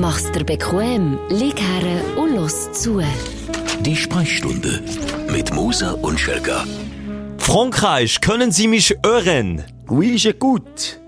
[0.00, 3.00] Mach's dir bequem, lieg her und los zu.
[3.80, 4.80] Die Sprechstunde
[5.32, 6.64] mit Musa und Schelga.
[7.38, 9.64] Frankreich, können Sie mich hören?
[9.88, 11.00] Oui, j'écoute.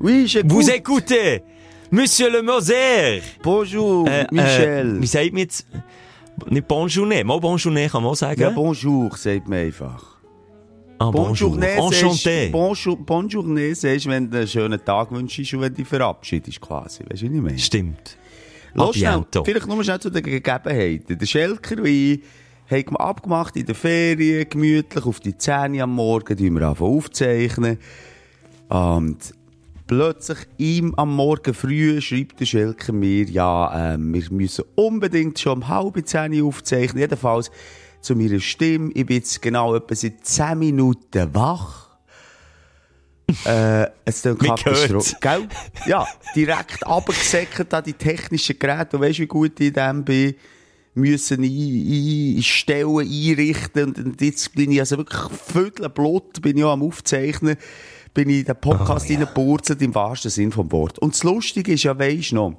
[0.00, 0.50] Oui, j'écoute.
[0.50, 1.42] Vous écoutez,
[1.90, 3.22] Monsieur le Moser.
[3.42, 4.96] Bonjour, Äh, Michel.
[4.98, 5.66] Äh, wie sagt man jetzt?
[6.48, 8.40] Nicht Bonjourné, mal Bonjourné kann man auch sagen.
[8.40, 10.19] ja, bonjour, sagt man einfach.
[11.00, 11.56] Ah, bonjour.
[11.56, 12.48] Bonjourné Enchanté.
[12.50, 12.98] Bonjour,
[13.74, 17.02] sagst du, wenn du einen schönen Tag wünschst und wenn du dich verabschiedest, quasi.
[17.08, 17.58] Weißt du, wie ich meine?
[17.58, 18.16] Stimmt.
[18.74, 21.18] Los schnell, vielleicht nur schnell zu den Gegebenheiten.
[21.18, 22.20] Der Schelker und ich
[22.70, 27.78] haben abgemacht in der Ferien, gemütlich auf die Zähne am Morgen, die wir anfangen aufzeichnen.
[28.68, 29.34] Und
[29.88, 35.58] plötzlich ihm am Morgen früh schreibt der Schelker mir, ja, ähm, wir müssen unbedingt schon
[35.58, 37.00] um halb zehn aufzeichnen.
[37.00, 37.50] Jedenfalls
[38.00, 38.90] zu meiner Stimme.
[38.94, 41.88] Ich bin jetzt genau etwa seit 10 Minuten wach.
[43.44, 45.16] äh, es klingt Man Katastrophe.
[45.20, 45.48] Gell?
[45.86, 48.88] Ja, direkt abgesäckert an die technischen Geräte.
[48.96, 50.34] Du weißt, wie gut ich in dem bin.
[50.94, 53.94] Müssen ein- einstellen, einrichten.
[53.94, 57.56] Und- jetzt bin ich also wirklich viertel Blut, bin ich auch am Aufzeichnen.
[58.12, 59.20] Bin ich in den Podcast Oh, ja.
[59.78, 60.98] im wahrsten Sinn vom Wort.
[60.98, 62.58] Und das Lustige ist ja, weisst du noch,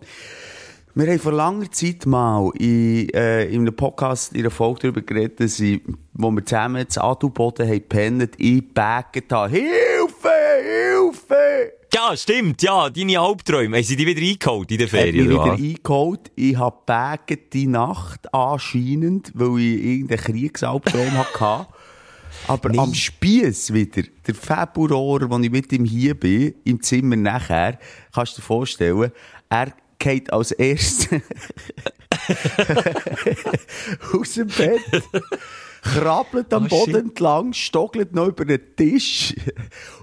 [0.93, 5.01] wir haben vor langer Zeit mal in, äh, in einem Podcast, in einer Folge darüber
[5.01, 5.81] geredet, dass ich,
[6.13, 9.51] wo wir zusammen zu Adelboden haben gepennt, eingebaggt haben.
[9.53, 10.29] Hilfe!
[10.63, 11.73] Hilfe!
[11.93, 13.77] Ja, stimmt, ja, deine Albträume.
[13.77, 15.29] Haben sie die wieder eingeholt in der Er Ferien?
[15.29, 15.59] wieder oder was?
[15.59, 16.31] eingeholt.
[16.35, 21.67] Ich habe gebaggt die Nacht anscheinend, weil ich irgendeinen Kriegsalbtraum hatte.
[22.47, 27.77] Aber am Spiess wieder, der Februar, wo ich mit ihm hier bin, im Zimmer nachher,
[28.13, 29.11] kannst du dir vorstellen,
[29.49, 31.07] er geht als erstes
[34.13, 34.81] aus dem Bett,
[35.81, 37.03] krabbelt am Oh, Boden shit.
[37.05, 39.33] entlang, stockelt noch über den Tisch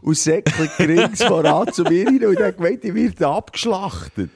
[0.02, 4.30] und säckelt rings voran zu mir rein und hat gemeint, ich werde abgeschlachtet.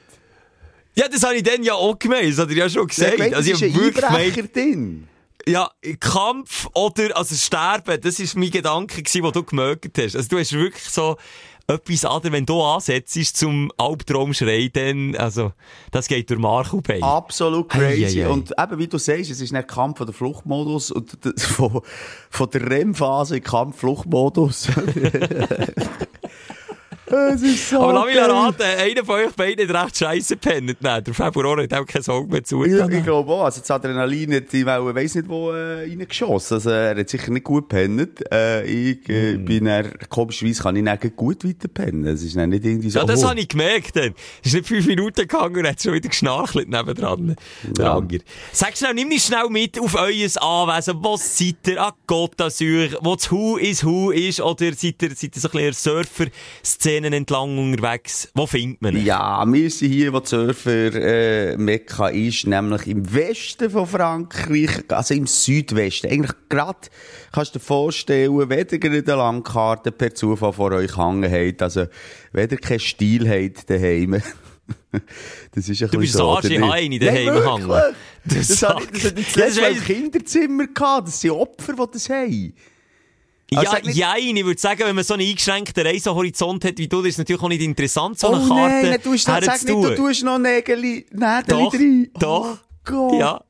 [0.95, 3.13] Ja, das habe ich dann ja auch gemeint, das hat er ja schon gesagt.
[3.13, 5.07] gemeint, also es ich ist habe ein wirklich Einbrecher drin.
[5.47, 10.15] ja, Kampf oder, also Sterben, das ist mein Gedanke den du gemerkt hast.
[10.15, 11.17] Also du hast wirklich so
[11.67, 15.53] etwas anderes, wenn du ansetzt zum Albtraum schreien, dann, also,
[15.91, 17.01] das geht durch Mark und Bein.
[17.01, 18.21] Absolut crazy.
[18.21, 18.29] ei, ei.
[18.29, 21.81] Und eben, wie du sagst, es ist nicht Kampf oder Fluchtmodus und von,
[22.29, 24.67] von der REM-Phase in Kampf-Fluchtmodus.
[27.33, 30.77] es ist so Aber lass mich raten, einer von euch beiden hat recht scheisse gepennt.
[30.81, 32.91] Nein, der Februar hat auch kein Auge mehr Ja, zugetan.
[32.91, 33.45] ich glaube auch.
[33.45, 36.55] Also das Adrenalin hat die Welle, weiss nicht wo, äh, reingeschossen.
[36.55, 38.23] Also er hat sicher nicht gut gepennt.
[38.31, 39.45] Äh, ich äh, Mm.
[39.45, 42.05] bin dann, komischerweise kann ich dann gut weiter pennen.
[42.07, 42.99] Es ist dann nicht irgendwie so...
[42.99, 43.29] Ja, das oh.
[43.29, 43.95] habe ich gemerkt.
[43.95, 44.13] Dann.
[44.41, 47.35] Es ist nicht fünf Minuten gegangen und hat schon wieder geschnarchelt nebendran.
[47.77, 48.01] Ja.
[48.51, 50.95] Sag schnell, nimm mich schnell mit auf euer Anwesen.
[51.01, 52.97] Wo seid ihr an Côte d'Azur?
[53.01, 54.41] Wo das Hu ist Hu ist?
[54.41, 56.31] Oder seid ihr, seid ihr so ein bisschen
[57.03, 58.29] Seen entlang unterwegs.
[58.33, 59.05] Wo findet man ihn?
[59.05, 65.13] Ja, wir sind hier, wo Surfer äh, Mekka ist, nämlich im Westen von Frankreich, also
[65.13, 66.07] im Südwesten.
[66.07, 66.79] Eigentlich gerade,
[67.31, 71.85] kannst du dir vorstellen, weder in der Landkarte per Zufall vor euch hangen habt, also
[72.31, 74.21] weder kein Stil habt daheim.
[75.51, 77.67] das ist ein du bist so Arschig daheim ja, hangen.
[77.67, 79.55] Das, das, das, das, das, das, das,
[80.23, 81.29] das, die
[81.91, 82.72] das,
[83.55, 87.09] nicht- ja, ich würde sagen, wenn man so einen eingeschränkten Reisehorizont hat wie du, das
[87.09, 89.95] ist natürlich auch nicht interessant, so oh eine Karte nein, du tust, sag nicht, du
[89.95, 92.53] tust noch Nägel, Nägel Doch.
[92.53, 93.19] Oh Gott.
[93.19, 93.41] Ja.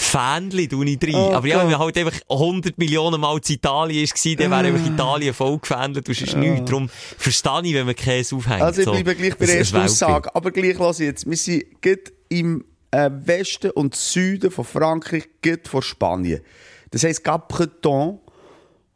[0.00, 1.14] Fähnchen tue ich rein.
[1.16, 4.74] Oh Aber ja, wenn man halt einfach 100 Millionen Mal zu Italien war, dann wäre
[4.76, 6.06] einfach Italien voll gefähnelt.
[6.06, 6.70] Du ist nichts.
[6.70, 8.62] Darum verstehe ich, wenn man Käse aufhängt.
[8.62, 8.92] Also ich so.
[8.92, 10.34] bleibe gleich bei der ersten Aussage.
[10.36, 11.28] Aber gleich ich jetzt.
[11.28, 11.64] Wir sind
[12.28, 16.42] im äh, Westen und Süden von Frankreich, gerade von Spanien.
[16.92, 18.20] Das heisst Cap-Breton.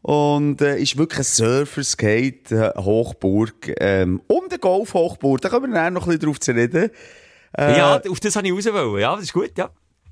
[0.03, 3.73] Und äh, ist wirklich ein Surfer-Skate-Hochburg.
[3.79, 5.41] Ähm, und eine Golf-Hochburg.
[5.41, 6.91] Da kommen wir dann noch ein bisschen drauf zu reden.
[7.55, 7.79] Weltbild.
[7.79, 9.01] Ja, auf das habe ich raus wollen.
[9.01, 9.71] Ja, das ist gut, ja.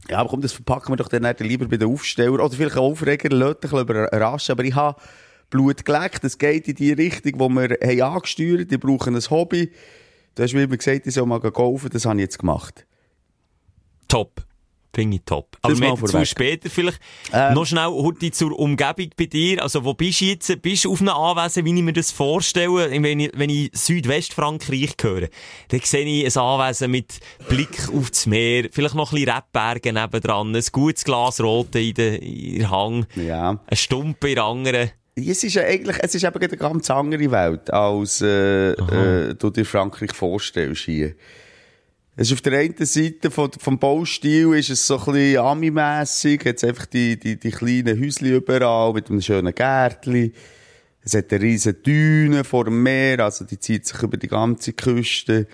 [0.09, 2.33] Ja, aber komm, das verpacken wir doch dann lieber bei den Aufsteller.
[2.33, 4.53] Oder vielleicht einen Aufreger, Leute ein bisschen überraschen.
[4.53, 4.99] Aber ich habe
[5.51, 6.25] Blut geleckt.
[6.25, 8.72] Es geht in die Richtung, wo wir haben angesteuert.
[8.72, 9.71] Ich brauche ein Hobby.
[10.34, 11.91] Du hast mir gesagt, ich soll mal golfen.
[11.93, 12.87] Das habe ich jetzt gemacht.
[14.09, 14.43] Top.
[14.92, 15.57] Finde ich top.
[15.63, 16.27] Aber Das mehr vorweg.
[16.27, 16.98] später vielleicht.
[17.33, 17.54] Ähm.
[17.54, 19.63] Noch schnell heute zur Umgebung bei dir.
[19.63, 20.63] Also, wo bist du jetzt?
[20.63, 22.91] Bist du auf einem Anwesen, wie ich mir das vorstelle?
[22.91, 25.28] Wenn ich, wenn ich Südwestfrankreich höre,
[25.69, 29.92] dann sehe ich ein Anwesen mit Blick auf das Meer, vielleicht noch ein bisschen Rebberge
[29.92, 33.60] nebendran, ein gutes Glas Rote in der, in der Hang, Ja.
[33.66, 34.91] ein Stumpe in der anderen.
[35.16, 39.51] Es ist ja eigentlich, es ist eben eine ganz andere Welt, als äh, äh, du
[39.51, 41.15] dir Frankreich vorstellst hier.
[42.21, 46.45] Es ist auf der einen Seite von, vom Baustil ist es so ein bisschen Ami-mässig,
[46.45, 50.34] jetzt einfach die, die, die kleinen Häuschen überall mit einem schönen Gärtchen.
[51.03, 54.75] Es hat eine riesen Düne vor dem Meer, also die zieht sich über die ganze
[54.75, 55.47] Küste.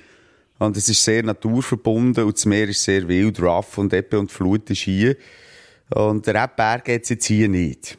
[0.58, 4.32] Und es ist sehr naturverbunden und das Meer ist sehr wild, rough und Ebbe und
[4.32, 5.16] Flut ist hier.
[5.90, 7.96] Und der Rebberg geht es jetzt hier nicht.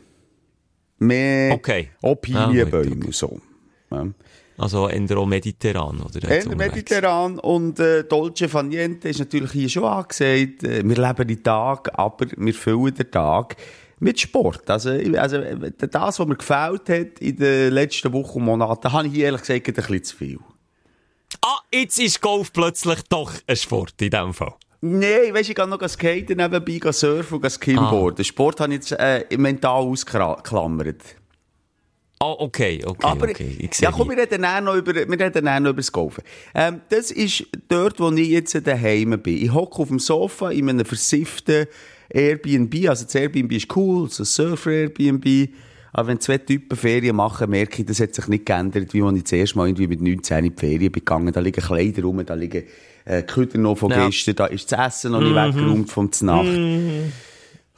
[1.00, 1.92] Mehr Okay.
[2.02, 3.40] Opinienbäume Ah, und so.
[3.92, 4.08] Ja.
[4.58, 6.30] Also eher auch mediterran, oder?
[6.30, 10.64] Eher mediterran und äh, Dolce Faniente ist natürlich hier schon angesagt.
[10.64, 13.56] Äh, wir leben den Tag, aber wir füllen den Tag
[14.00, 14.70] mit Sport.
[14.70, 19.08] Also, also äh, das, was mir gefällt hat in den letzten Wochen und Monaten, habe
[19.08, 20.40] ich hier ehrlich gesagt ein bisschen zu viel.
[21.42, 24.56] Ah, jetzt ist Golf plötzlich doch ein Sport in dem Fall.
[24.82, 28.24] Nein, weisst, ich gehe noch skaten nebenbei, surfen und skimboarden.
[28.24, 31.02] Sport habe ich jetzt äh, mental ausgeklammert.
[32.20, 33.56] Ah, okay, okay, Aber, okay.
[33.60, 36.24] Ich ja, komm, wir reden dann noch über, wir reden dann noch über das Golfen.
[36.56, 39.38] Ähm, das ist dort, wo ich jetzt daheim bin.
[39.38, 41.68] Ich hocke auf dem Sofa in einem versifften
[42.10, 42.90] Airbnb.
[42.90, 45.50] Also das Airbnb ist cool, so ein Surfer-Airbnb.
[45.94, 49.18] Aber wenn zwei Typen Ferien machen, merke ich, das hat sich nicht geändert, wie als
[49.18, 51.32] ich das erste Mal irgendwie mit 19 in die Ferien bin gegangen.
[51.32, 52.64] Da liegen Kleider rum, da liegen
[53.06, 54.06] äh, Küder noch von Ja.
[54.08, 56.48] gestern, da ist das Essen noch nicht weggeräumt vom Znacht.
[56.48, 57.27] Ah, was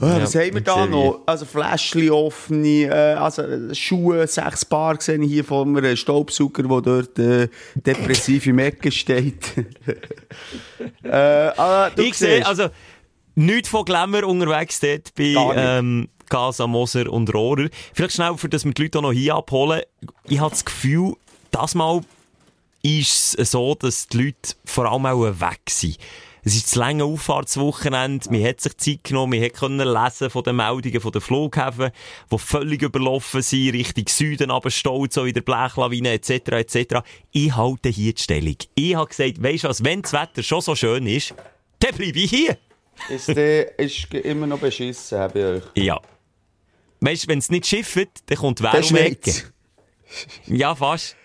[0.01, 1.21] Ja, haben wir da noch?
[1.25, 3.43] Also Fläschchen offene, äh, also
[3.73, 8.93] Schuhe, sechs Paar sehe ich hier von einem Staubsauger, der dort äh, depressiv im Ecken
[8.93, 9.53] steht.
[11.03, 12.69] äh, ah, Ich sehe, also,
[13.35, 17.67] nichts von Glamour unterwegs dort bei ähm, Casa, Moser und Rohrer.
[17.93, 19.81] Vielleicht schnell, für dass wir die Leute auch noch hier abholen.
[20.25, 21.15] Ich habe das Gefühl,
[21.51, 22.01] das Mal
[22.83, 25.97] ist es so, dass die Leute vor allem auch weg sind.
[26.43, 30.55] Es ist das lange Auffahrtswochenende, man hat sich Zeit genommen, man können lesen von den
[30.55, 31.91] Meldungen von den Flughäfen,
[32.31, 36.51] die völlig überlaufen sind, Richtung Süden abgestaut, so in der Blechlawine etc.
[36.51, 37.01] etc.
[37.31, 38.55] Ich halte hier die Stellung.
[38.75, 41.33] Ich habe gesagt, weisst du was, wenn das Wetter schon so schön ist,
[41.79, 42.57] dann bleibe ich hier.
[43.09, 45.63] Ist, der, ist immer noch beschissen ich euch.
[45.75, 45.99] Ja.
[47.01, 49.51] Weisst du, wenn es nicht schifft, dann kommt Wärme schneit.
[50.47, 51.15] Ja, fast.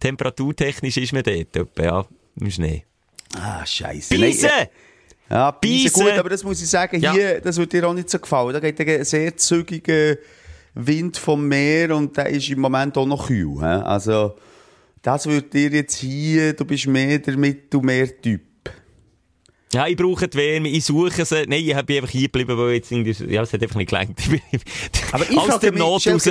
[0.00, 2.04] Temperaturtechnisch ist man dort, ja,
[2.38, 2.84] im Schnee.
[3.40, 4.18] Ah, scheisse.
[4.18, 4.48] Beise!
[5.30, 5.92] Ja, Beise Beise.
[5.92, 7.12] gut, aber das muss ich sagen, Ja.
[7.12, 8.52] hier, das wird dir auch nicht so gefallen.
[8.52, 10.16] Da geht ein sehr zügiger
[10.74, 13.60] Wind vom Meer und der ist im Moment auch noch kühl.
[13.60, 13.82] hä?
[13.84, 14.34] Also,
[15.02, 18.42] das wird dir jetzt hier, du bist mehr der Mittelmeer-Typ.
[19.72, 21.44] Ja, ich brauche die Wärme, ich suche sie.
[21.48, 24.20] Nein, ich bin einfach hier geblieben, weil jetzt irgendwie, ja, es hat einfach nicht gelangt.
[25.12, 26.30] Aber ich Aus mich, Not raus.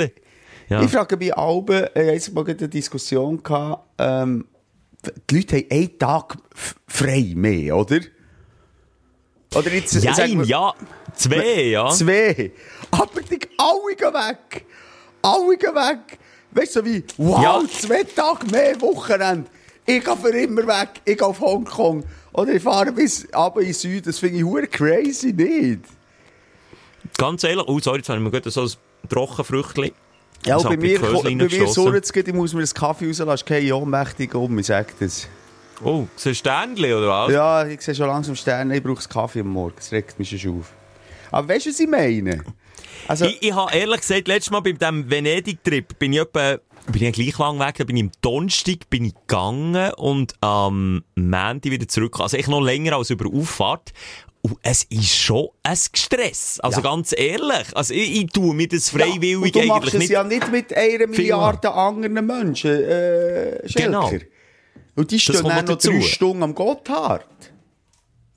[0.70, 0.82] Ja.
[0.82, 4.46] Ich frage mich, Alben, äh, jetzt mal eine Diskussion gehabt, ähm,
[5.30, 6.36] die Leute haben einen Tag
[6.86, 8.00] frei mehr, oder?
[9.54, 10.74] Oder jetzt, Ja, sagen wir- ja,
[11.14, 11.88] zwei, ja.
[11.90, 12.52] Zwei.
[12.90, 14.64] Aber die alle gehen weg.
[15.22, 16.18] Alle gehen weg.
[16.50, 17.62] Weißt du, so wie, wow, Ja.
[17.68, 19.48] zwei Tage mehr Wochenende.
[19.86, 21.00] Ich gehe für immer weg.
[21.04, 22.04] Ich gehe auf Hongkong.
[22.32, 24.04] Oder ich fahre bis runter in den Süden.
[24.06, 25.80] Das finde ich hure crazy, nicht?
[27.16, 28.70] Ganz ehrlich, oh, sorry, jetzt habe ich mir gerade so ein
[29.08, 29.92] Trockenfrüchtchen.
[30.46, 33.44] Ja, und bei mir, bei mir surrt es ich muss mir das Kaffee rauslassen, ich
[33.44, 35.28] gehe ohnmächtig um, ich sage das.
[35.82, 37.32] Oh, so ein Sternchen, oder was?
[37.32, 40.60] Ja, ich sehe schon langsam Sterne, ich brauche Kaffee am Morgen, das regt mich schon
[40.60, 40.72] auf.
[41.30, 42.44] Aber weißt du, was ich meine?
[43.08, 47.02] Also, Ich, ich habe ehrlich gesagt, letztes Mal bei diesem Venedig-Trip bin ich etwa, bin
[47.02, 51.64] ich gleich lang weg, da bin ich am Donnerstag bin ich gegangen und am Montag
[51.64, 52.20] wieder zurück.
[52.20, 53.92] Also ich noch länger als über Auffahrt.
[54.46, 56.60] Und es ist schon ein Stress.
[56.60, 56.90] Also Ja.
[56.90, 57.74] ganz ehrlich.
[57.74, 60.10] Also ich, ich tue mir das ja, freiwillig und du machst eigentlich es nicht.
[60.10, 63.86] ja nicht mit einer Milliarde anderen Menschen, äh, Schelker.
[63.86, 64.10] Genau.
[64.96, 66.00] Und die stehen dann noch drei.
[66.02, 67.26] Stunden am Gotthard.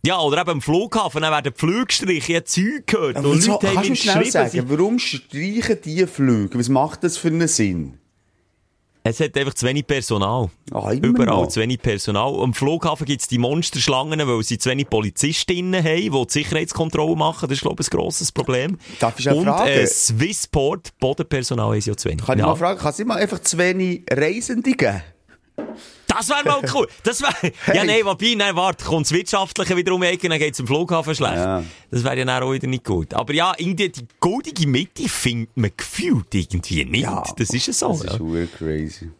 [0.05, 1.59] Ja, oder eben am Flughafen, dann werden die
[2.13, 3.17] ich habe Zeug gehört.
[3.17, 6.57] Und so, Leute haben kannst du schnell sagen, warum streichen die Flüge?
[6.57, 7.99] Was macht das für einen Sinn?
[9.09, 10.49] Es hat einfach zu wenig Personal.
[10.71, 11.47] Ah, Überall noch.
[11.47, 12.33] zu wenig Personal.
[12.41, 17.15] Am Flughafen gibt es die Monsterschlangen, weil sie zu wenig Polizistinnen haben, die die Sicherheitskontrolle
[17.15, 17.47] machen.
[17.47, 18.77] Das ist, glaube ich, ein grosses Problem.
[18.99, 19.69] Darf ich Und fragen?
[19.69, 22.25] äh, Swissport, Bodenpersonal ist ja zu wenig.
[22.25, 22.47] Kann ich ja.
[22.47, 25.01] mal fragen, kann es immer einfach zu wenig Reisende geben?
[26.17, 26.87] Das wäre mal cool.
[27.03, 30.39] Das wär, Ja, nein, wobei, nein, warte, kommt das Wirtschaftliche wieder um die Ecke, dann
[30.39, 31.35] geht es zum Flughafen schlecht.
[31.35, 31.63] Ja.
[31.91, 33.13] Das wäre ja dann auch wieder nicht gut.
[33.13, 37.07] Aber ja, irgendwie die goldige Mitte findet man gefühlt irgendwie nicht.
[37.37, 37.89] das ist ja so.
[37.89, 38.11] Das ja.
[38.11, 39.11] ist super crazy.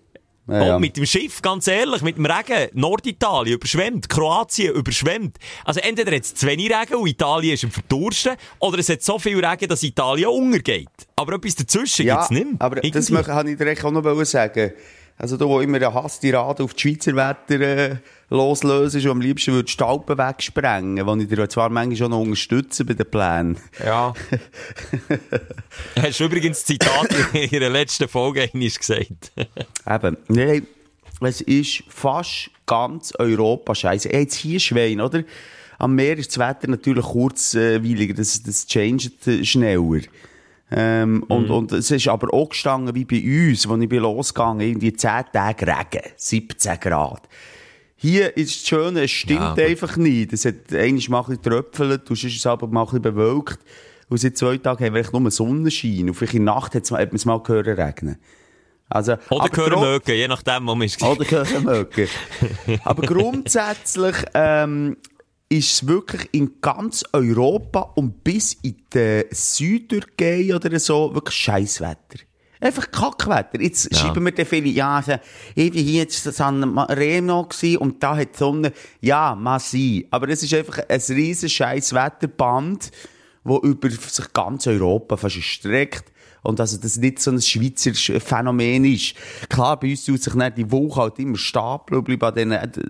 [0.49, 2.69] Oh, Ja, mit dem Schiff, ganz ehrlich, mit dem Regen.
[2.73, 5.37] Norditalien überschwemmt, Kroatien überschwemmt.
[5.65, 9.03] Also entweder hat es zu wenig Regen und Italien ist am Verdursten, oder es hat
[9.03, 10.87] so viel Regen, dass Italien untergeht.
[11.17, 12.55] Aber etwas dazwischen ja gibt's nicht mehr.
[12.59, 13.13] aber das Irgendwie.
[13.13, 14.71] möchte ich dir eigentlich auch noch sagen.
[15.19, 17.95] Also du, wo immer eine Hasstirade auf die Schweizer Wetter äh,
[18.29, 22.11] loslöst und am liebsten würdest du die Alpen wegsprengen, wo ich dir zwar manchmal schon
[22.11, 23.57] noch unterstütze bei den Plänen.
[23.83, 24.13] Ja.
[26.01, 29.31] Hast du übrigens das Zitat in ihrer letzten Folge einmal gesagt.
[29.89, 30.67] Eben, nein,
[31.21, 34.11] es ist fast ganz Europa scheiße.
[34.11, 35.23] Jetzt hier Schwein, oder?
[35.79, 40.01] Am Meer ist das Wetter natürlich kurzweiliger, das, das changet äh, schneller.
[40.69, 44.67] Ähm, und, und es ist aber auch gestanden wie bei uns, als ich bin losgegangen,
[44.67, 47.21] irgendwie 10 Tage Regen, 17 Grad.
[47.95, 50.33] Hier ist das Schöne, es stimmt Ja, einfach nicht.
[50.33, 53.59] Es hat einmal mal ein bisschen tröpfelt, du ist es aber mal ein bisschen bewölkt.
[54.09, 56.07] Und seit zwei Tagen haben wir echt nur Sonnenschein.
[56.07, 58.17] Und vielleicht in der Nacht hat man es mal gehört regnen.
[58.89, 61.01] Also, Oder gehören mögen, je nachdem, wo man ist.
[61.01, 62.07] Oder gehören mögen.
[62.83, 64.95] Aber grundsätzlich ähm,
[65.49, 72.19] ist es wirklich in ganz Europa und bis in die Südtürkei oder so wirklich Scheißwetter.
[72.59, 73.61] Einfach Kackwetter.
[73.61, 73.99] Jetzt Ja.
[73.99, 75.13] schreiben mir dann viele, ja, also,
[75.55, 77.47] ich war hier jetzt in San Remo
[77.79, 80.05] und da hat die Sonne, ja, mag sein.
[80.09, 82.91] Aber es ist einfach ein riesen Scheißwetterband,
[83.43, 86.11] wo über sich ganz Europa fast erstreckt.
[86.43, 89.15] Und also das nicht so ein Schweizer Phänomen ist.
[89.49, 92.87] Klar, bei uns tut sich die Woche halt immer stapeln bleiben an diesen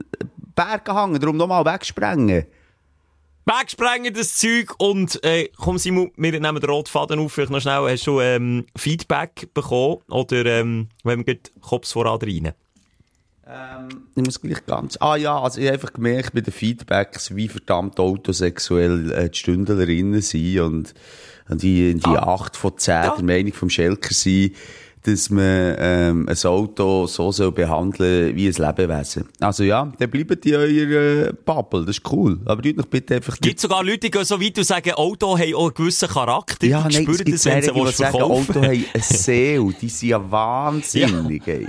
[0.58, 2.46] Bergen hängen, darum nochmal wegsprengen.
[3.46, 7.62] Wegsprengen das Zeug und äh, komm Simon, wir nehmen den roten Faden auf, vielleicht noch
[7.62, 12.54] schnell, hast du ähm, Feedback bekommen oder ähm, wenn wir Kopf voran rein?
[14.16, 14.98] Ich muss gleich ganz...
[15.00, 19.38] Ah ja, also ich habe einfach gemerkt bei den Feedbacks, wie verdammt autosexuell äh, die
[19.38, 20.94] Stündlerinnen sind und,
[21.48, 22.34] und die, die Ah.
[22.34, 24.54] 8 von 10 der Meinung vom Schelker sind,
[25.08, 29.26] dass man ähm, ein Auto so soll behandeln wie ein Lebewesen.
[29.40, 32.40] Also ja, dann bleibt in eurer äh, Bubble, das ist cool.
[32.46, 33.38] Aber tut euch bitte einfach...
[33.40, 36.68] Gibt sogar Leute, die gehen so weit und sagen, Auto haben auch einen gewissen Charakter.
[36.68, 39.74] Ja, nein, es gibt das, wenn die sagen, Auto haben eine Seele.
[39.82, 41.68] Die sind ja wahnsinnig, ey.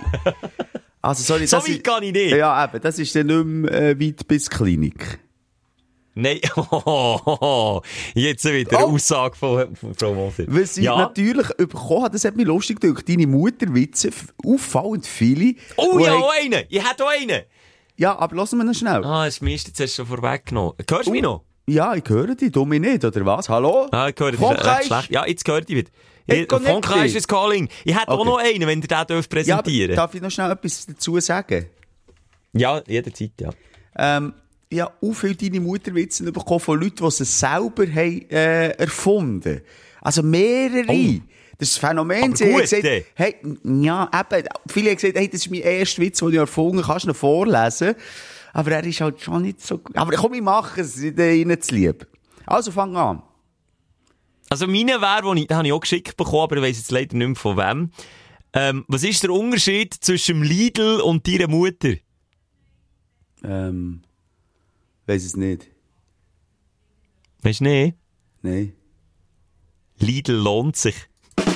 [1.00, 2.34] Also, sorry, So das weit ist- kann ich nicht.
[2.34, 5.20] Ja, eben, das ist dann nicht mehr äh, weit bis Klinik.
[6.20, 6.40] Nein,
[8.14, 8.94] jetzt wieder Oh.
[8.94, 10.44] Aussage von, von Frau Moser.
[10.48, 10.96] Was ich ja.
[10.98, 14.10] natürlich bekommen habe, das hat mich lustig gedacht, deine Mutterwitze,
[14.44, 15.54] auffallend viele.
[15.76, 16.64] Oh ja, auch einen!
[16.68, 17.42] Ich hätte auch einen!
[17.96, 19.04] Ja, aber lassen wir noch schnell.
[19.04, 20.72] Ah, das Mist, jetzt hast du schon vorweggenommen.
[20.90, 21.42] Hörst du mich noch?
[21.68, 23.48] Ja, ich höre dich, du mich nicht, oder was?
[23.48, 23.86] Hallo?
[23.92, 25.10] Ah, ich höre dich recht schlecht.
[25.10, 25.90] Ja, jetzt hört ich wieder.
[26.26, 27.18] Ich Ja, kann nicht Frankreich sehen.
[27.18, 27.68] ist calling.
[27.84, 28.28] Ich hätte auch Okay.
[28.28, 29.94] noch einen, wenn ihr den dürft Ja, präsentieren.
[29.94, 31.66] darf ich noch schnell etwas dazu sagen?
[32.54, 33.50] Ja, jederzeit, ja.
[33.96, 34.32] Ähm,
[34.70, 39.62] ja, auch viele deine Mutterwitze bekommen von Leuten, die sie selber haben, äh, erfunden
[40.00, 40.86] Also mehrere.
[40.88, 41.20] Oh.
[41.58, 42.36] Das ist ein Phänomen.
[42.36, 42.62] Sie gute.
[42.62, 46.36] gesagt, hey, ja, eben, viele haben gesagt, hey, das ist mein erster Witz, den ich
[46.36, 47.94] erfunden kannst du ihn vorlesen?
[48.52, 49.96] Aber er ist halt schon nicht so gut.
[49.96, 52.06] Aber komm, ich mache es, ihnen zu lieb.
[52.46, 53.22] Also, fang an.
[54.50, 56.90] Also meine wäre, den, ich, den habe ich auch geschickt bekommen, aber ich weiss jetzt
[56.90, 57.90] leider nicht mehr von wem.
[58.54, 61.94] Ähm, was ist der Unterschied zwischen dem Lidl und deiner Mutter?
[63.44, 64.02] Ähm,
[65.08, 65.66] weiß es nicht.
[67.42, 67.96] Weißt du nicht?
[68.42, 68.72] Nein.
[69.98, 70.94] Lidl lohnt sich.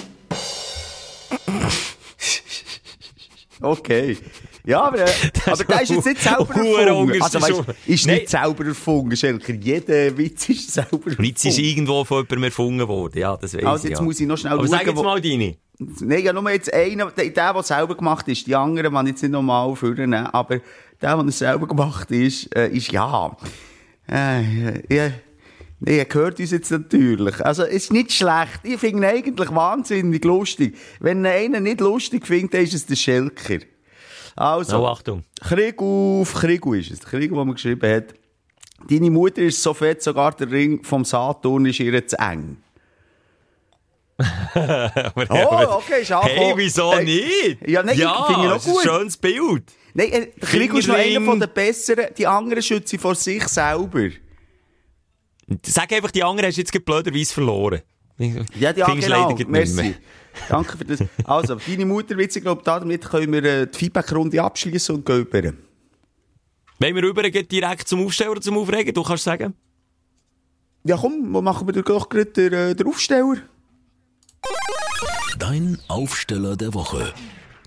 [3.64, 4.18] Okay.
[4.66, 5.10] Ja, aber, äh,
[5.46, 7.22] aber der ist jetzt nicht selber erfunden.
[7.22, 8.16] Also, weißt, ist Nein.
[8.16, 9.54] nicht selber erfunden, Schelker.
[9.54, 11.22] Jeder Witz ist selber erfunden.
[11.22, 13.18] Witz ist irgendwo von jemandem erfunden worden.
[13.18, 14.04] Ja, das weiss Also ich, jetzt ja.
[14.04, 15.56] muss ich noch schnell Aber schauen, sag jetzt mal deine.
[16.00, 18.46] Nein, ja, nur jetzt einer, der, der, der selber gemacht ist.
[18.46, 20.60] Die anderen, man jetzt nicht nochmal führen, aber
[21.00, 23.36] der, der selber gemacht ist, äh, ist ja.
[24.10, 25.10] Äh, ja.
[25.84, 27.44] Nee, er hört uns jetzt natürlich.
[27.44, 28.60] Also, es ist nicht schlecht.
[28.62, 30.76] Ich finde ihn eigentlich wahnsinnig lustig.
[31.00, 33.58] Wenn einer nicht lustig findet, dann ist es der Schelker.
[34.36, 34.78] Also.
[34.78, 35.24] Oh, Achtung.
[35.40, 37.00] Krieg auf Krieg ist es.
[37.00, 38.14] Der Krieg, den man geschrieben hat.
[38.88, 42.58] Deine Mutter ist so fett, sogar der Ring vom Saturn ist ihr zu eng.
[44.54, 46.36] Oh, okay, ist angefangen.
[46.36, 47.04] Hey, wieso Hey.
[47.04, 47.68] nicht?
[47.68, 48.82] Ja, nein, ja, finde ich das ist ein gut.
[48.82, 49.64] schönes Bild.
[49.94, 52.06] Nein, äh, der Krieg ist noch einer von den Besseren.
[52.16, 54.08] Die anderen schützen vor sich selber.
[55.66, 57.82] Sag einfach, die anderen hast du jetzt blöderweise verloren.
[58.18, 59.36] Ja, ja Findest genau.
[59.48, 59.74] Merci.
[59.74, 59.94] mehr.
[60.48, 61.00] Danke für das.
[61.24, 65.52] Also, deine Mutterwitze, ich glaube, damit können wir äh, die Feedback-Runde abschließen und gehen über.
[66.78, 69.54] Wenn wir rüber gehen, direkt zum Aufsteller oder zum Aufregen, du kannst sagen.
[70.84, 73.36] Ja, komm, machen wir doch gerade den, äh, den Aufsteller?
[75.38, 77.12] Dein Aufsteller der Woche.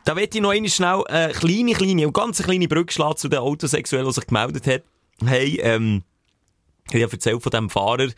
[0.05, 3.27] Da möchte ich noch einmal schnell eine kleine, kleine und ganz kleine Brücke schlagen zu
[3.27, 4.83] den Autosexuellen, die sich gemeldet hat.
[5.25, 6.03] Hey, ähm,
[6.91, 8.09] ich habe erzählt von diesem Fahrer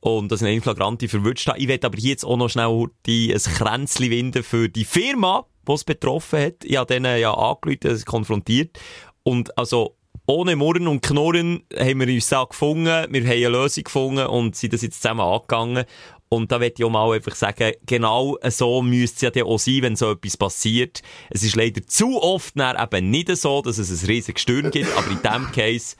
[0.00, 1.58] und dass ich einen Flagranti verwünscht habe.
[1.58, 5.72] Ich werde aber jetzt auch noch schnell die, ein Kränzchen winden für die Firma, die
[5.72, 6.64] es betroffen hat.
[6.64, 8.78] Ich habe denen ja angerufen, konfrontiert.
[9.22, 9.96] Und also,
[10.26, 14.56] ohne Murren und Knurren haben wir uns da gefunden, wir haben eine Lösung gefunden und
[14.56, 15.84] sind das jetzt zusammen angegangen.
[16.28, 19.58] Und da möchte ich auch mal einfach sagen, genau so müsste es ja dann auch
[19.58, 21.02] sein, wenn so etwas passiert.
[21.30, 24.90] Es ist leider zu oft dann eben nicht so, dass es ein riesiges Sturm gibt,
[24.96, 25.96] aber in diesem Case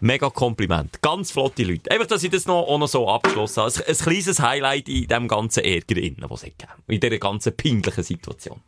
[0.00, 1.00] mega Kompliment.
[1.02, 1.90] Ganz flotte Leute.
[1.90, 3.72] Einfach, dass ich das noch, auch noch so abgeschlossen habe.
[3.74, 6.72] Ein, ein kleines Highlight in dem ganzen Ärger innen, was es gegeben.
[6.86, 8.60] In dieser ganzen peinlichen Situation.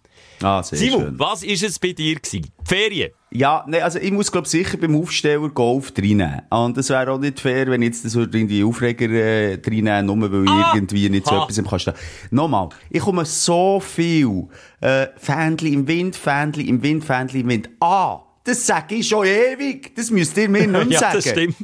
[0.43, 1.19] Ah, sehr Simon, schön.
[1.19, 2.43] was ist es bei dir gewesen?
[2.43, 3.13] Die Ferien?
[3.37, 6.43] Ja, nee, also ich muss glaube sicher beim Aufsteller Golf reinnehmen.
[6.51, 10.33] Und es wäre auch nicht fair, wenn ich jetzt das die Aufreger äh, reinnehmen, nur
[10.33, 10.73] weil Ah!
[10.75, 11.43] irgendwie nicht so Ha!
[11.43, 11.93] etwas im Kasten
[12.31, 14.47] Nochmal, ich komme so viel
[14.81, 17.69] äh, Fähnchen im Wind, Fähnchen im Wind, Fähnchen im Wind.
[17.81, 19.95] Ah, das sage ich schon ewig.
[19.97, 21.15] Das müsst ihr mir nicht mehr Ja, sagen.
[21.17, 21.57] das stimmt.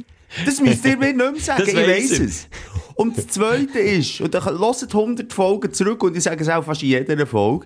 [0.45, 1.63] Das müsst ihr mir nicht mehr sagen.
[1.67, 2.47] Ich weiss es.
[2.95, 6.63] Und das Zweite ist, und dann hört 100 Folgen zurück und ich sage es auch
[6.63, 7.65] fast in jeder Folge,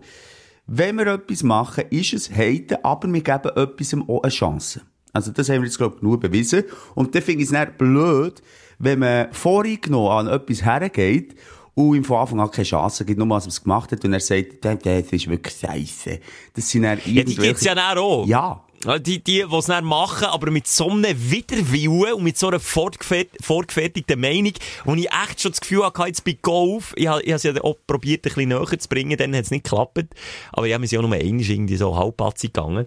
[0.67, 4.81] wenn wir etwas machen, ist es heiten, aber wir geben etwas auch eine Chance.
[5.13, 6.63] Also das haben wir jetzt, glaube ich, nur bewiesen.
[6.93, 8.41] Und dann finde ich es dann blöd,
[8.77, 11.35] wenn man voreingenommen an etwas hergeht
[11.73, 14.13] und ihm von Anfang an keine Chance gibt, nur was er es gemacht hat und
[14.13, 16.19] er sagt, das ist wirklich scheiße.
[16.53, 17.41] Das sind dann Ja, die irgendwelche...
[17.49, 18.27] gibt's ja dann auch.
[18.27, 18.63] Ja.
[18.99, 23.27] Die, die, es dann machen, aber mit so einem Widerwillen und mit so einer vorgefert
[23.41, 24.53] vorgefertigten Meinung,
[24.85, 27.53] wo ich echt schon das Gefühl hatte, jetzt bei Golf, ich habe ich es ja
[27.61, 30.05] auch probiert, ein bisschen näher zu bringen, dann hat es nicht geklappt.
[30.53, 32.85] Aber ja, wir sind ja nur einmal irgendwie so halbpatzig gegangen.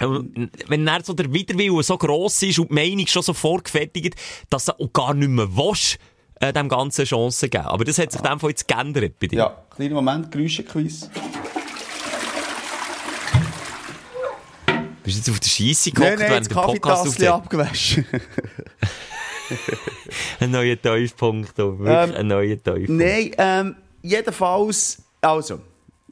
[0.00, 4.16] Wenn dann so der Widerwille so gross ist und die Meinung schon so vorgefertigt,
[4.50, 5.98] dass du auch gar nicht mehr willst,
[6.40, 7.64] äh, dem Ganzen Chancen geben.
[7.64, 9.38] Aber das hat sich dem Fall jetzt geändert bei dir.
[9.38, 11.08] Ja, kleiner Moment, Geräuschequiz.
[15.06, 17.28] Bist du jetzt auf der Scheisse Nein, gehockt, nein, während der Podcast aufzieht?
[17.28, 18.04] abgewaschen.
[20.40, 22.88] Ein neuer Tiefpunkt, oh, wirklich Ähm, ein neuer Tiefpunkt.
[22.88, 25.60] Nein, ähm, jedenfalls, also,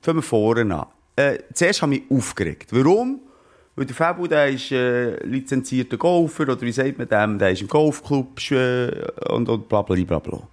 [0.01, 0.87] fangen wir vorne an.
[1.17, 2.69] Äh, zuerst habe ich mich aufgeregt.
[2.71, 3.19] Warum?
[3.75, 7.63] Weil der Fabu, der ist äh, lizenzierter Golfer, oder wie sagt man dem, der ist
[7.63, 8.91] im Golfclub äh,
[9.31, 10.49] und, und bla bla bla bla.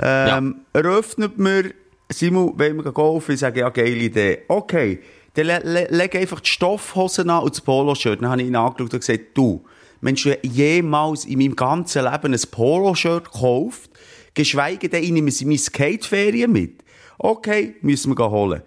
[0.00, 1.70] Ähm, Eröffnet mir,
[2.08, 4.38] Simon, wenn wir golfen, ich sage, ja, geile Idee.
[4.48, 4.98] Okay,
[5.44, 8.22] dann le le leg einfach die Stoffhosen an und das Poloshirt.
[8.22, 9.64] Dann habe ich ihn angeschaut und gesagt, du,
[10.00, 13.90] Mensch, du jemals in meinem ganzen Leben ein Poloshirt gekauft,
[14.34, 16.82] geschweige denn, ich nehme sie in meine Skateferien mit.
[17.18, 18.62] Okay, müssen wir holen.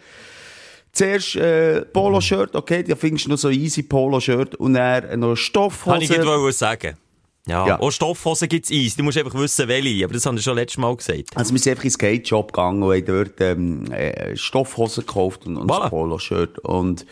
[0.92, 5.94] Zuerst äh, Poloshirt, okay, da findest du noch so easy Poloshirt und dann noch Stoffhose.
[5.94, 6.98] Kann ich wollen sagen.
[7.48, 7.80] Ja, Ja.
[7.80, 8.96] auch Stoffhosen gibt's eins.
[8.96, 10.06] Du musst einfach wissen, welche.
[10.06, 11.36] Aber das haben wir schon letztes Mal gesagt.
[11.36, 15.46] Also wir sind einfach in den Skate-Shop gegangen und haben dort ähm, äh, Stoffhosen gekauft
[15.46, 15.84] und, und Voilà.
[15.84, 16.60] ein Poloshirt.
[16.60, 17.06] Und,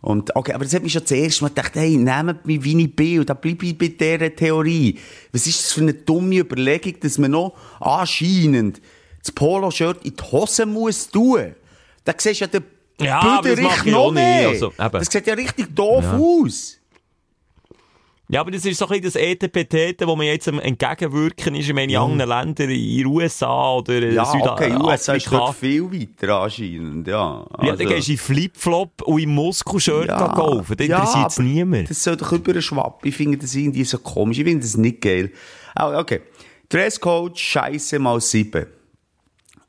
[0.00, 2.96] und, okay, aber das hat mich schon zuerst mal gedacht, hey, nehmt mich, wie ich
[2.96, 4.98] bin, und da bleibe ich bei dieser Theorie.
[5.32, 8.80] Was ist das für eine dumme Überlegung, dass man noch anscheinend
[9.22, 11.54] das Poloshirt in die Hose muss tun?
[12.04, 12.64] Da siehst du ja den
[13.00, 14.48] Ja, Büderich ich noch mehr.
[14.48, 16.78] also, das sieht ja richtig doof aus.
[18.28, 21.68] Ja, aber das ist so ein bisschen das ETPT, wo man jetzt am entgegenwirken ist
[21.68, 22.02] in ja.
[22.02, 25.36] anderen Ländern, in den USA oder in Ja, okay, USA ist Südafrika.
[25.46, 27.14] dort viel weiter anscheinend, ja.
[27.14, 30.76] Ja, Also- dann gehst du in Flipflop und im Muskelshirt Ja, golfen.
[30.76, 31.90] Das ja, interessiert es niemand.
[31.90, 33.06] Das soll doch über Schwapp.
[33.06, 34.38] Ich finde das irgendwie so komisch.
[34.38, 35.30] Ich finde das nicht geil.
[35.76, 36.22] Ah, okay.
[36.68, 38.66] Dresscode, Scheiße mal sieben.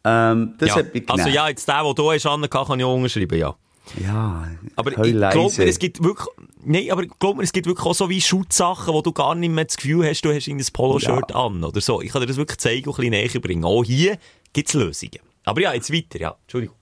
[0.03, 0.75] Ähm, das ja.
[0.77, 1.35] hat mich Also genervt.
[1.35, 3.55] ja, jetzt der, der du hast, Anne, kann ich auch unterschreiben, ja.
[4.03, 6.27] Ja, Aber ich glaube es gibt wirklich,
[6.67, 9.49] nein, aber glaub mir, es gibt wirklich auch so wie Schutzsachen, wo du gar nicht
[9.49, 11.35] mehr das Gefühl hast, du hast irgendein Poloshirt Ja.
[11.35, 12.01] an oder so.
[12.01, 13.65] Ich kann dir das wirklich zeigen und ein bisschen näher bringen.
[13.65, 14.17] Auch hier
[14.53, 15.19] gibt's Lösungen.
[15.45, 16.35] Aber ja, jetzt weiter, ja.
[16.43, 16.75] Entschuldigung.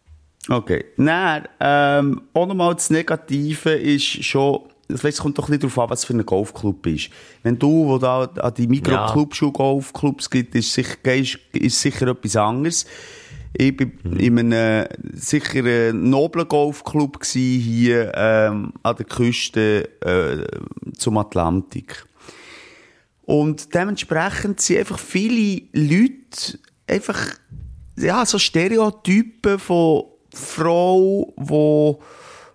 [0.50, 0.86] Okay.
[0.98, 4.60] Dann, ähm, auch nochmal das Negative ist schon,
[4.95, 7.10] vielleicht kommt doch nicht darauf an, was für ein Golfclub ist.
[7.43, 10.98] Wenn du, wo da an die Mikroclubs und Golfclubs gibt, ist sicher,
[11.54, 12.86] ist sicher etwas anderes.
[13.57, 21.17] Ich bin in einem sicher ein noblen Golfclub hier ähm, an der Küste äh, zum
[21.17, 22.05] Atlantik.
[23.23, 27.19] Und dementsprechend sind einfach viele Leute einfach,
[27.97, 32.01] ja, so Stereotypen von Frau, wo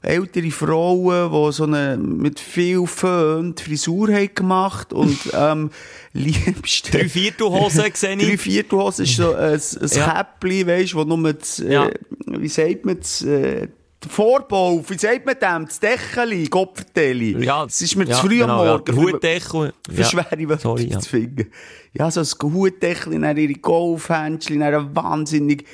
[0.02, 5.70] ältere Frauen, die so eine, mit viel Föhn die Frisur haben gemacht und, ähm,
[6.12, 6.98] liebste.
[6.98, 8.40] Drei Viertelhosen sehe Drei ich.
[8.40, 10.12] Viertelhosen ist so ein, ein Ja.
[10.14, 11.90] Käppli, weisst, wo nur das, äh, Ja.
[12.26, 13.68] wie sagt man das, äh,
[14.02, 15.66] der Vorbau, wie sagt man dem?
[15.66, 17.44] Das Dächeli, Kopfverteli.
[17.44, 18.72] Ja, das ist mir ja, zu früh genau, am ja.
[18.72, 18.84] Morgen.
[18.86, 19.72] Der Hutdeckel.
[19.92, 21.00] Für schwere Wörter Sorry, ja.
[21.00, 21.50] zu finden.
[21.92, 25.66] Ja, so ein Hutdeckel, dann ihre Golfhändchen, dann ein wahnsinnig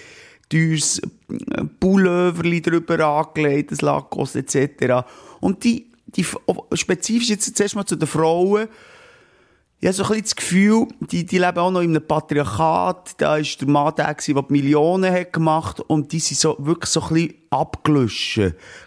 [0.49, 5.07] teures äh, Pulloverli drüber angelegt, das Lackos etc.
[5.41, 6.27] Und die, die,
[6.75, 8.69] spezifisch jetzt zuerst mal zu den Frauen,
[9.79, 13.15] ich habe so ein bisschen das Gefühl, die, die leben auch noch in einem Patriarchat.
[13.19, 17.03] Da ist der Mann der, der Millionen hat gemacht und die sind so, wirklich so
[17.03, 18.41] ein bisschen abgelöscht.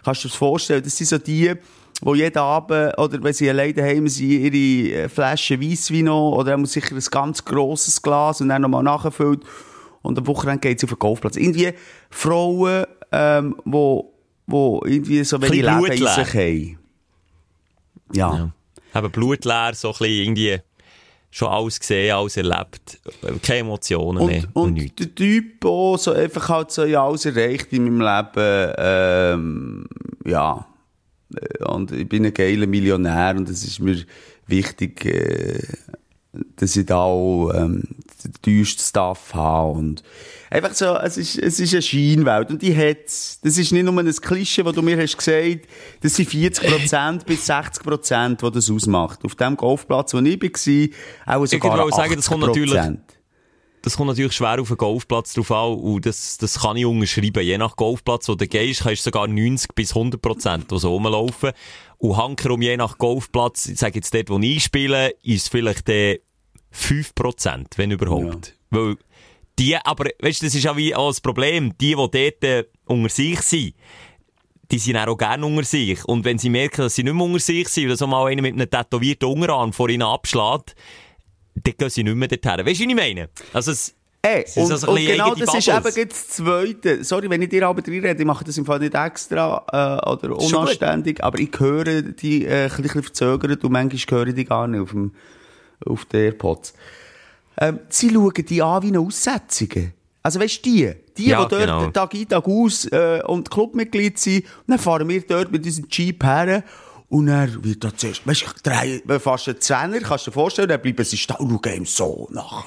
[0.04, 0.82] Kannst du dir das vorstellen?
[0.82, 1.54] Das sind so die,
[2.02, 6.66] die jeden Abend, oder wenn sie alleine daheim sind, ihre äh, Flasche Weisswein oder haben
[6.66, 9.44] sicher ein ganz grosses Glas und dann nochmal nachgefüllt.
[10.02, 11.36] Und am Wochenende geht sie auf den Golfplatz.
[11.36, 11.72] Irgendwie
[12.10, 14.14] Frauen, ähm, wo,
[14.46, 16.78] wo irgendwie so Bisschen Leben in sich haben.
[18.12, 18.34] Ja.
[18.34, 18.52] Ja.
[18.94, 20.58] Haben blutleer, so ein bisschen irgendwie
[21.30, 22.98] schon alles gesehen, alles erlebt.
[23.42, 24.44] Keine Emotionen mehr.
[24.52, 28.74] Und, und der Typ auch so einfach halt so, ja, alles erreicht in meinem Leben,
[28.78, 29.86] ähm,
[30.26, 30.66] ja.
[31.60, 34.04] Und ich bin ein geiler Millionär und es ist mir
[34.46, 35.62] wichtig, äh,
[36.56, 37.84] dass ich da auch, ähm,
[38.42, 40.02] teuersten Stuff haben und
[40.50, 43.40] einfach so, es ist, es ist eine Scheinwelt und die hat's.
[43.42, 45.66] Das ist nicht nur ein Klischee, das du mir hast gesagt,
[46.00, 49.24] das sind 40% bis 60%, die das ausmacht.
[49.24, 52.98] Auf dem Golfplatz, wo ich war, auch sogar Ich würde sagen, das kommt natürlich- 80%.
[53.82, 57.42] das kommt natürlich schwer auf den Golfplatz drauf an und das, das kann ich unterschreiben.
[57.42, 61.52] Je nach Golfplatz, wo du gehst, kannst du sogar 90 bis 100 Prozent so rumlaufen.
[61.98, 66.20] Und hankerum je nach Golfplatz, ich sage jetzt dort, wo ich spiele, ist vielleicht äh,
[66.70, 68.56] 5 Prozent, wenn überhaupt.
[68.70, 68.96] Weil
[69.58, 71.76] die, aber, weißt das ist ja wie auch das Problem.
[71.78, 73.74] Die, die dort äh, unter sich sind,
[74.70, 76.04] die sind auch gerne unter sich.
[76.04, 78.42] Und wenn sie merken, dass sie nicht mehr unter sich sind, oder so mal einer
[78.42, 80.74] mit einem tätowierten Unterarm vor ihnen abschlägt,
[81.54, 82.64] dann gehen sie nicht mehr dorthin.
[82.64, 83.28] Weißt du, wie ich meine?
[83.52, 85.96] Also, es, Ey, ist und, also und genau das ist Bubbles.
[85.96, 87.04] eben das Zweite.
[87.04, 90.36] Sorry, wenn ich dir aber reinrede, ich mache das im Fall nicht extra äh, oder
[90.36, 94.68] unanständig, aber ich höre die äh, ein bisschen verzögert und manchmal höre ich die gar
[94.68, 95.14] nicht auf, dem,
[95.86, 96.74] auf den AirPods.
[97.58, 99.92] Ähm, sie schauen die an wie eine Aussetzung.
[100.22, 101.90] Also weißt du, die, die, Ja, die dort genau.
[101.90, 105.86] Tag ein, Tag aus äh, und Clubmitglied sind, und dann fahren wir dort mit diesem
[105.90, 106.62] Jeep her
[107.08, 110.68] und dann wird da zuerst, weißt du, drei, fast ein Zehner, kannst du dir vorstellen,
[110.68, 112.66] dann bleiben sie stehen und schauen ihm so nach.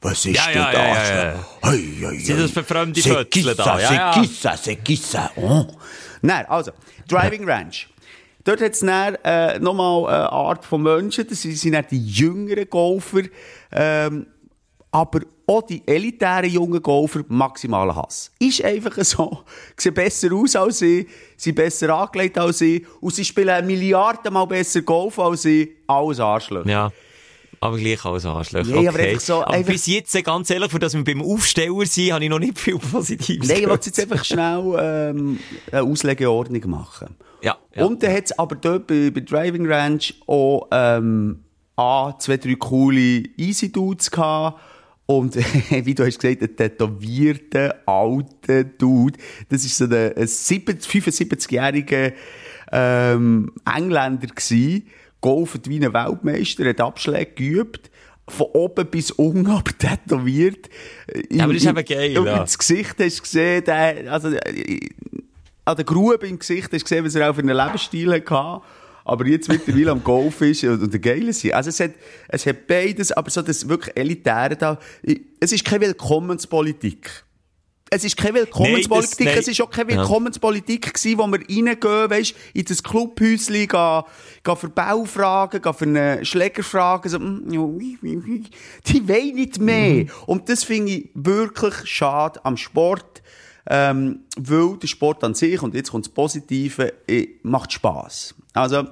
[0.00, 1.08] Was ist Ja, denn ja, das?
[1.08, 1.46] ja, ja.
[1.64, 3.80] Hei, hei, Sind das für fremde Fötzle da?
[3.80, 4.12] Ja,
[4.84, 5.30] qui ça?
[5.36, 5.66] Oh.
[6.22, 6.70] Nein, also,
[7.08, 7.88] Driving Ranch.
[8.46, 12.70] Dort hat es dann äh, nochmal eine Art von Menschen, das sind, dann die jüngeren
[12.70, 13.22] Golfer,
[13.72, 14.26] ähm,
[14.92, 18.30] aber auch die elitären jungen Golfer maximalen Hass.
[18.38, 19.40] Ist einfach so.
[19.76, 24.44] Sehen besser aus als ich, sind besser angelegt als ich und sie spielen Milliarden mal
[24.44, 25.68] besser Golf als ich.
[25.88, 26.70] Alles Arschlöcher.
[26.70, 26.92] ja.
[27.58, 28.70] Aber gleich alles Arschlöcher.
[28.70, 28.88] Nee, okay.
[28.88, 31.84] aber einfach so, aber einfach- bis jetzt, äh, ganz ehrlich, für das wir beim Aufsteller
[31.86, 35.40] sind, habe ich noch nicht viel Positives Nein, ich wollte jetzt einfach schnell ähm,
[35.72, 37.16] eine Auslegeordnung machen.
[37.42, 37.84] Ja, ja.
[37.84, 41.44] Und dann hat es aber dort bei, bei Driving Ranch auch ähm,
[41.76, 44.60] A, zwei, drei coole Easy Dudes gehabt.
[45.06, 45.36] Und
[45.70, 49.18] wie du hast gesagt, ein tätowierter, alter Dude.
[49.48, 52.12] Das ist so ein, ein 70 75-jähriger
[52.72, 54.86] ähm, Engländer gsi,
[55.20, 57.90] golfet wie ein Weltmeister, hat Abschläge geübt,
[58.28, 60.68] von oben bis unten, aber tätowiert.
[61.30, 62.40] Ja, aber das ist eben geil, Und ja.
[62.40, 64.80] ins Gesicht hast du gesehen, der, also, äh,
[65.66, 68.62] an der Grube im Gesicht hast gesehen, was er auch für einen Lebensstil hatte.
[69.04, 71.52] Aber jetzt mittlerweile am Golf ist und, der Geile sind.
[71.54, 71.92] Also es hat,
[72.28, 74.78] es hat beides, aber so das wirklich Elitäre da.
[75.38, 77.24] Es ist keine Willkommenspolitik.
[77.88, 79.90] Es ist keine Willkommenspolitik, Nein, das- es ist auch keine.
[79.90, 84.02] Willkommenspolitik gewesen, wo wir reingehen, weisst, in das Clubhäuschen, gehen,
[84.42, 87.78] gehen für Baufragen, gehen für eine Schlägerfragen, so, mm,
[88.88, 90.04] die wollen nicht mehr.
[90.04, 90.10] Mhm.
[90.26, 93.22] Und das finde ich wirklich schade am Sport,
[93.68, 98.34] ähm, weil der Sport an sich, und jetzt kommt das Positive, eh, macht Spass.
[98.52, 98.84] Also,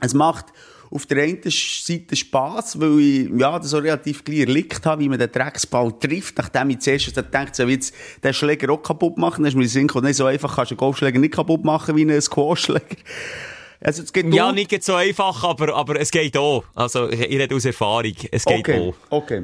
[0.00, 0.46] es macht
[0.90, 5.08] auf der einen Seite Spass, weil ich, ja, das so relativ gleich erlickt habe, wie
[5.08, 9.42] man den Drecksball trifft, nachdem ich zuerst gedacht so, jetzt den Schläger auch kaputt machen,
[9.42, 11.96] dann ist mir Sinn gekommen, nicht so einfach kannst du einen Golfschläger nicht kaputt machen
[11.96, 12.96] wie einen Squashschläger.
[13.80, 16.62] Also, es geht Ja, um- nicht so einfach, aber, aber es geht auch.
[16.74, 18.12] Also, ich, ich rede aus Erfahrung.
[18.30, 19.16] Es geht okay, auch.
[19.18, 19.42] okay.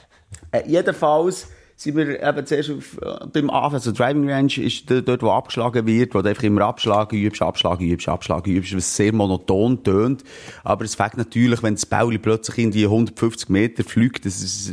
[0.52, 5.22] äh, jedenfalls sind wir eben zuerst auf, äh, beim Anfang, also Driving Range ist dort,
[5.22, 9.12] wo abgeschlagen wird, wo du einfach immer abschlagen übst, abschlagen übst, abschlagen übst, was sehr
[9.12, 10.22] monoton tönt.
[10.64, 14.72] Aber es fängt natürlich, wenn das Bauli plötzlich in die 150 Meter fliegt, das ist,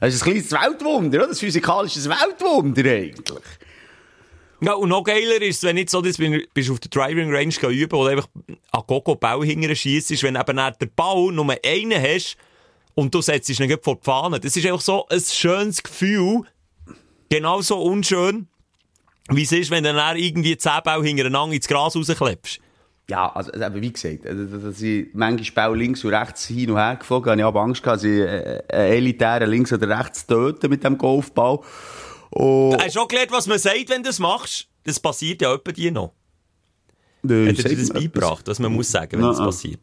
[0.00, 1.28] das ist ein kleines Weltwunder, oder?
[1.28, 3.44] Das physikalische Weltwunder eigentlich.
[4.60, 7.54] Ja, und noch geiler ist wenn nicht so, dass du bist auf der Driving Range
[7.70, 8.28] üben oder einfach
[8.70, 12.38] an Gogo Bau hinterher schiessst, wenn eben der Ball nur einen hast
[12.94, 14.40] und du setzt ihn gleich vor die Fahne.
[14.40, 16.42] Das ist einfach so ein schönes Gefühl.
[17.28, 18.46] Genauso unschön,
[19.30, 22.60] wie es ist, wenn du dann irgendwie 10 Bau hintereinander ins Gras rausklebst.
[23.10, 26.78] Ja, also, eben, wie gesagt, also, dass- ich manchmal Bau links und rechts hin und
[26.78, 30.26] her geflogen habe, ich aber Angst gehabt, dass ich äh, einen elitären links oder rechts
[30.26, 31.58] töten mit dem Golfball.
[32.30, 34.68] Und, Hast du auch gelernt, was man sagt, wenn du das machst?
[34.84, 36.12] Das passiert ja etwa dir noch.
[37.22, 39.46] Nö, Hat dir das beigebracht, was man muss sagen, wenn das Nein.
[39.46, 39.80] passiert?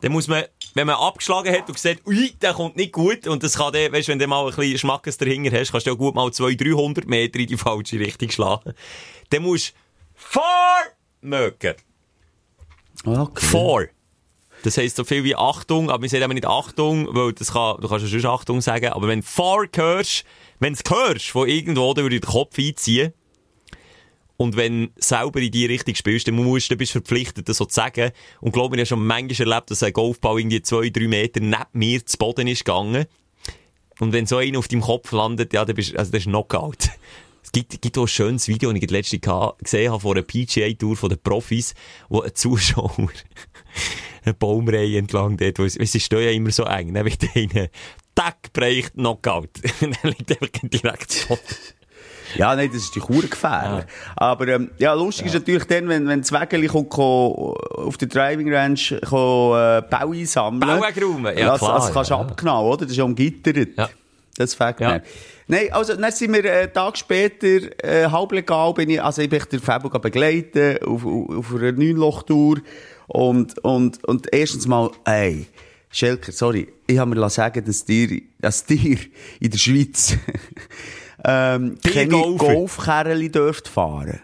[0.00, 3.42] Dann muss man, wenn man abgeschlagen hat und sieht, ui, der kommt nicht gut, und
[3.42, 5.96] das kann der, weißt, wenn du mal ein bisschen Schmackes dahinter hast, kannst du ja
[5.96, 8.74] gut mal 200, 300 Meter in die falsche Richtung schlagen.
[9.30, 9.74] Dann musst du
[10.14, 10.42] vor
[11.20, 11.74] mögen.
[13.04, 13.46] Okay.
[13.46, 13.84] Vor.
[14.64, 17.80] Das heisst so viel wie Achtung, aber wir sagen eben nicht Achtung, weil das kann,
[17.80, 20.24] du kannst ja schon Achtung sagen, aber wenn du vor hörst,
[20.58, 23.12] wenn du es hörst, von irgendwo, dann würde ich den Kopf einziehen.
[24.38, 27.56] Und wenn du selber in die Richtung spielst, dann musst du, bist du verpflichtet, das
[27.56, 28.12] so zu sagen.
[28.40, 31.40] Und glaub mir, ich habe schon manchmal erlebt, dass ein Golfball irgendwie zwei, drei Meter
[31.40, 33.06] neben mir zu Boden ist gegangen.
[33.98, 36.88] Und wenn so einer auf deinem Kopf landet, ja, dann bist also das ist Knockout.
[37.40, 40.22] Es gibt, gibt auch ein schönes Video, das ich letztens geha- gesehen habe, von einer
[40.22, 41.72] PGA-Tour von den Profis,
[42.10, 42.94] wo ein Zuschauer
[44.24, 47.68] eine Baumreihe entlang dort, wo es, es ja immer so eng, dann wird einer,
[48.14, 49.48] tack, breicht Knockout.
[49.80, 51.38] dann liegt einfach direkt so.
[52.36, 53.84] Ja, nein, das ist die Kur gefährlich.
[54.16, 58.08] Aber ähm, ja, lustig ist natürlich dann, wenn, wenn das Wägeli kommt, ko, auf der
[58.08, 60.60] Driving Range äh, Bau einsammeln.
[60.60, 62.20] Bau wegräumen, ja das, klar, Das kannst du ja.
[62.20, 62.78] abknallen, oder?
[62.78, 63.68] Das ist ja umgittert.
[63.76, 63.88] Ja.
[64.36, 64.96] Das fängt Ja.
[64.96, 65.02] ja.
[65.50, 67.46] Nein, also, dann sind wir, äh, einen Tag später,
[67.82, 71.72] äh, halb legal bin ich, also ich bin den Fabio begleiten, auf, auf, auf einer
[71.72, 72.58] Neunloch-Tour.
[73.06, 75.46] Und, und, und erstens mal, ey,
[75.90, 78.98] Schelker, sorry, ich habe mir lassen sagen, dass dir, dass dir
[79.40, 80.16] in der Schweiz,
[81.24, 82.08] ähm, keine.
[82.36, 84.20] Golfkerrli dürft fahren.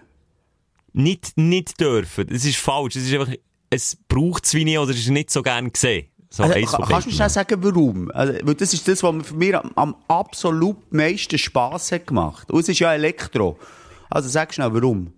[0.92, 2.28] Nicht, nicht dürfen.
[2.28, 2.96] Das ist falsch.
[2.96, 3.32] Es ist einfach,
[3.70, 6.06] es braucht es wie nicht oder es ist nicht so gern gesehen.
[6.30, 8.10] So Also, kannst du mir schnell sagen, warum?
[8.12, 12.06] Also, weil das ist das, was mir für mich am, am absolut meisten Spass hat
[12.06, 12.50] gemacht.
[12.50, 13.58] Und es ist ja Elektro.
[14.10, 15.12] Also sag schnell, warum?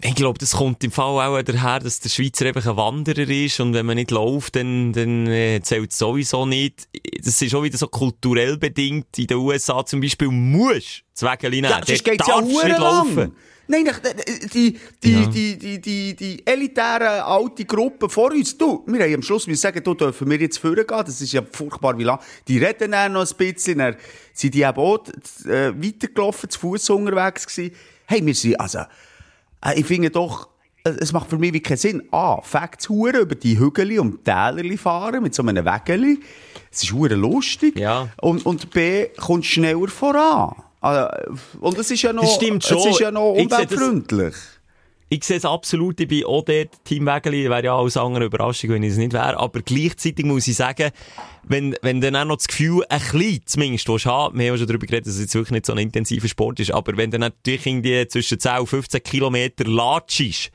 [0.00, 3.60] Ich glaube, das kommt im Fall auch daher, dass der Schweizer einfach ein Wanderer ist
[3.60, 6.88] und wenn man nicht läuft, dann, dann äh, zählt es sowieso nicht.
[7.24, 9.18] Das ist auch wieder so kulturell bedingt.
[9.18, 11.70] In den USA zum Beispiel musst du das Wägeli nehmen.
[11.72, 12.80] Ja, sonst Dort geht's ja nicht lang.
[12.80, 13.36] laufen.
[13.66, 13.88] Nein,
[14.52, 15.26] die, die, die, Ja.
[15.26, 19.62] die, die, die, die elitäre alte Gruppe vor uns, du, wir haben am Schluss müssen
[19.62, 22.20] sagen, du dürfen wir jetzt vorgehen, das ist ja furchtbar, wie lang.
[22.46, 23.96] Die reden dann noch ein bisschen, dann
[24.34, 24.98] sind die eben auch
[25.46, 27.74] äh, weitergelaufen, zu Fuß unterwegs gewesen.
[28.04, 28.84] Hey, wir sind, also, äh,
[29.72, 30.48] ich finde doch,
[30.84, 32.02] äh, es macht für mich wie keinen Sinn.
[32.10, 36.20] A, Facts hure über die Hügel und Tälerli fahren mit so einem Wägeli.
[36.70, 37.78] Es ist hure lustig.
[37.78, 38.08] Ja.
[38.20, 40.54] Und, und B, kommt schneller voran.
[40.80, 41.08] Also,
[41.60, 42.78] und es ist ja noch, Das stimmt schon.
[42.78, 44.34] Es ist ja noch umweltfreundlich.
[45.14, 48.70] Ich sehe es absolut, ich bin auch dort Team Wägeli, wäre ja alles andere Überraschung,
[48.70, 50.90] wenn ich es nicht wäre, aber gleichzeitig muss ich sagen,
[51.44, 54.58] wenn, wenn dann auch noch das Gefühl, ein bisschen zumindest, willst haben, wir haben ja
[54.58, 57.12] schon darüber geredet, dass es jetzt wirklich nicht so ein intensiver Sport ist, aber wenn
[57.12, 60.50] dann natürlich irgendwie zwischen 10 und 15 Kilometer latschst,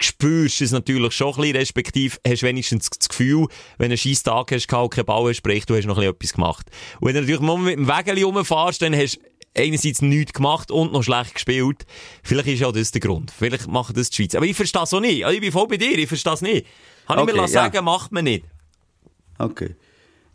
[0.00, 3.98] spürst du es natürlich schon ein bisschen, respektive hast wenigstens das Gefühl, wenn du einen
[3.98, 6.66] scheiß Tag hast, keinen Ball hast, sprich, du hast noch ein bisschen etwas gemacht.
[7.00, 9.20] Und wenn du natürlich mal mit dem Wägeli rumfährst, dann hast du
[9.56, 11.86] einerseits nichts gemacht und noch schlecht gespielt.
[12.22, 13.30] Vielleicht ist ja das der Grund.
[13.36, 14.34] Vielleicht machen das die Schweiz.
[14.34, 15.24] Aber ich verstehe es auch nicht.
[15.24, 16.66] Also ich bin voll bei dir, ich verstehe es nicht.
[17.08, 17.62] Habe ich Okay, mir lassen ja.
[17.62, 18.44] sagen, macht man nicht.
[19.38, 19.74] Okay.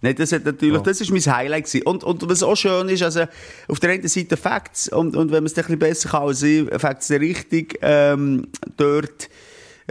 [0.04, 0.82] Nein, das hat natürlich, Ja.
[0.82, 1.86] das ist mein Highlight gewesen.
[1.86, 3.26] Und, und was auch schön ist, also,
[3.68, 6.42] auf der einen Seite Facts, und, und wenn man es ein bisschen besser kann als
[6.42, 9.30] ich, Facts richtig, ähm, dort,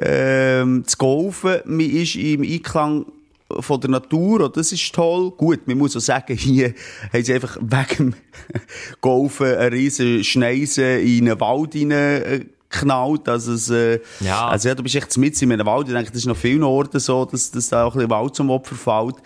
[0.00, 1.60] ähm, zu golfen.
[1.64, 3.06] Man ist im Einklang
[3.58, 5.30] von der Natur, und das ist toll.
[5.32, 6.72] Gut, man muss auch sagen, hier
[7.12, 8.14] haben sie einfach wegen dem
[9.00, 14.48] Golfen eine riesen Schneise in einen Wald hineingeknallt, also es, äh, Ja.
[14.48, 16.62] also ja, du bist echt mit in einem Wald, ich denke, das ist noch vielen
[16.62, 19.16] Orten so, dass, dass da auch ein bisschen Wald zum Opfer fällt.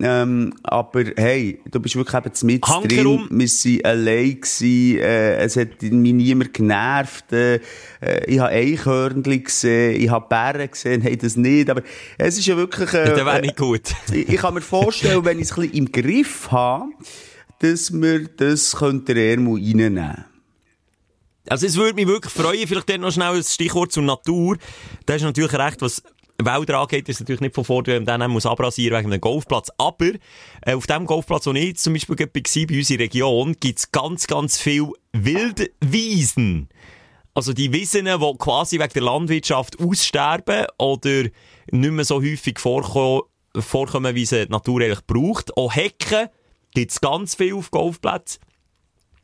[0.00, 3.26] Ähm, aber hey, du bist wirklich eben mit drin.
[3.30, 7.32] Wir waren allein, gewesen, äh, es hat mich niemand genervt.
[7.32, 7.60] Äh,
[8.00, 11.70] äh, ich habe Eichhörnli gesehen, ich habe Bären gesehen, hey, das nicht.
[11.70, 11.82] Aber
[12.18, 12.92] es ist ja wirklich...
[12.94, 13.94] Äh, Das wäre nicht gut.
[14.12, 16.86] ich, ich kann mir vorstellen, wenn ich es ein bisschen im Griff habe,
[17.58, 20.24] dass wir das könnte der Ermo reinnehmen.
[21.48, 24.56] Also es würde mich wirklich freuen, vielleicht dann noch schnell ein Stichwort zur Natur.
[25.06, 26.02] Da ist natürlich recht, was
[26.38, 29.70] Wälder angeht, ist natürlich nicht von Vorteil, wenn man dann muss abrasieren wegen einem Golfplatz.
[29.78, 30.10] Aber
[30.62, 33.92] äh, auf dem Golfplatz, wo ich zum Beispiel war, bei uns in der Region, gibt's
[33.92, 36.68] ganz, ganz viel Wildwiesen.
[37.34, 41.24] Also die Wiesen, die quasi wegen der Landwirtschaft aussterben oder
[41.70, 43.22] nicht mehr so häufig vorkommen,
[43.56, 45.56] vorkommen wie sie die Natur eigentlich braucht.
[45.56, 46.28] Auch Hecken
[46.74, 48.40] gibt's ganz viel auf Golfplätzen.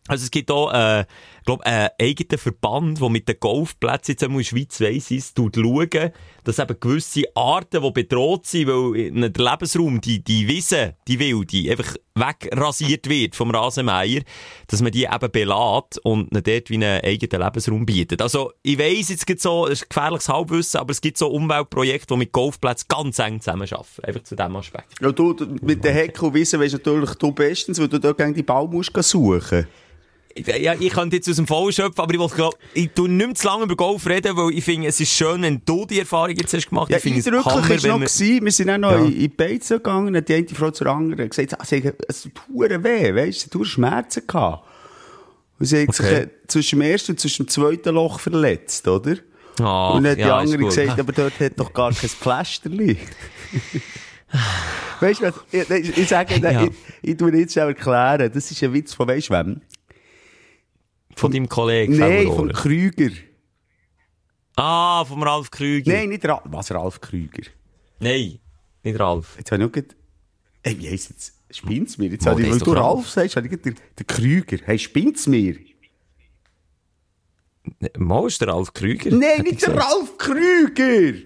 [0.09, 1.05] Also es gibt auch, äh,
[1.49, 5.57] glaube, einen eigenen Verband, der mit den Golfplätzen jetzt in der Schweiz weiss ist, tut
[5.57, 6.11] schauen,
[6.45, 11.71] dass eben gewisse Arten, die bedroht sind, weil der Lebensraum die, die Wiese, die Wilde,
[11.71, 14.21] einfach wegrasiert wird vom Rasenmeier,
[14.67, 18.21] dass man die eben belässt und ihnen dort wie einen eigenen Lebensraum bietet.
[18.21, 22.13] Also ich weiss jetzt gibt so, es ist gefährliches Halbwissen, aber es gibt so Umweltprojekte,
[22.13, 24.05] die mit Golfplätzen ganz eng zusammenarbeiten.
[24.05, 25.01] Einfach zu diesem Aspekt.
[25.01, 28.35] Ja, du, mit den Hecken und Wissen weisst natürlich du bestens, weil du dort gegen
[28.35, 29.67] die Bau musst suchen.
[30.47, 33.27] Ja, ich könnte jetzt aus dem Vollen schöpfen, aber ich wollte, glaub, ich tu nicht
[33.27, 35.99] mehr zu lange über Golf reden, weil ich finde, es ist schön, wenn du die
[36.01, 36.91] Erfahrung jetzt hast gemacht.
[36.91, 37.69] Ja, ich finde es Hammer, war noch,
[38.01, 39.05] wir- gewesen, wir sind auch noch Ja.
[39.05, 41.57] in, die Beizen gegangen, hat die eine Frau zur anderen gesagt,
[42.09, 42.33] es tut
[42.85, 44.65] weh, weisst du, sie hat Schmerzen gehabt.
[45.59, 46.15] Und sie hat sich Okay.
[46.23, 49.17] äh, zwischen dem ersten und zwischen dem zweiten Loch verletzt, oder?
[49.61, 52.09] Ach, und dann hat die ja, ist andere gesagt, aber dort hat doch gar kein
[52.09, 52.97] Pflasterli.
[55.01, 56.63] weißt du was, ich, ich, ich sage, Ja.
[56.65, 56.71] ich,
[57.03, 59.61] ich tue dir jetzt schnell erklären, das ist ein Witz von weisst du wem?
[61.19, 61.97] Von deinem Kollegen.
[61.99, 62.53] Nein, Ohren.
[62.53, 63.11] Krüger.
[64.57, 65.93] Ah, vom Ralf Krüger.
[65.93, 67.43] Nein, nicht Ralf, was Ralf Krüger?
[68.01, 68.39] Nein,
[68.83, 69.35] nicht Ralf.
[69.39, 69.89] Jetzt habe ich noch gerade...
[70.63, 71.35] Ey, wie heisst jetzt?
[71.51, 72.09] Spinnt's mir?
[72.11, 73.09] Jetzt Oh, habe ich, weil du Ralf Ralf.
[73.09, 74.59] sagst, habe ich den, den Krüger.
[74.65, 75.57] Hey, spinnt's mir?
[77.97, 79.11] Mal ist der Ralf Krüger.
[79.11, 79.77] Nein, nicht der.
[79.77, 81.19] Ralf Krüger!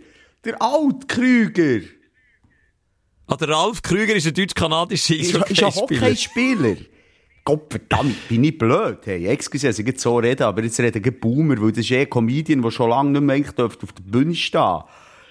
[0.45, 1.87] Der Altkrüger.
[3.27, 6.01] Ah, der Ralf Krüger ist ein deutsch-kanadischer Ist, ist ein Eishockeyspieler.
[6.01, 6.77] Hockeyspieler.
[7.45, 8.99] Gott verdammt, bin ich blöd.
[9.05, 12.03] Hey, excuse, dass ich so rede, aber jetzt rede ich Boomer, weil das ist eh
[12.03, 14.83] ein Comedian, der schon lange nicht mehr eigentlich auf der Bühne stehen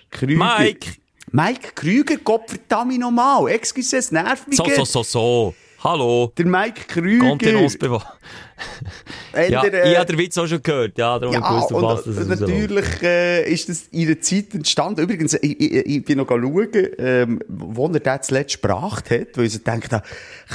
[0.10, 0.58] Krüger.
[0.60, 0.98] Mike!
[1.32, 3.50] Mike Krüger, Gott verdammt nochmal.
[3.52, 4.58] Excuse, es nervt mich.
[4.58, 5.56] So, so, so, so.
[5.84, 6.34] Hallo.
[6.38, 7.30] Der Mike Krüger.
[7.30, 8.18] Contenance bewahren.
[9.34, 10.98] Ja, äh, ich habe den Witz auch schon gehört.
[10.98, 14.54] Ja, darum Ja, gewusst, auf was das äh, natürlich äh, ist das in einer Zeit
[14.54, 15.02] entstanden.
[15.02, 19.46] Übrigens, ich, ich, ich bin noch schauen, ähm, wo er das zuletzt gebracht hat, weil
[19.46, 20.04] ich so gedacht habe,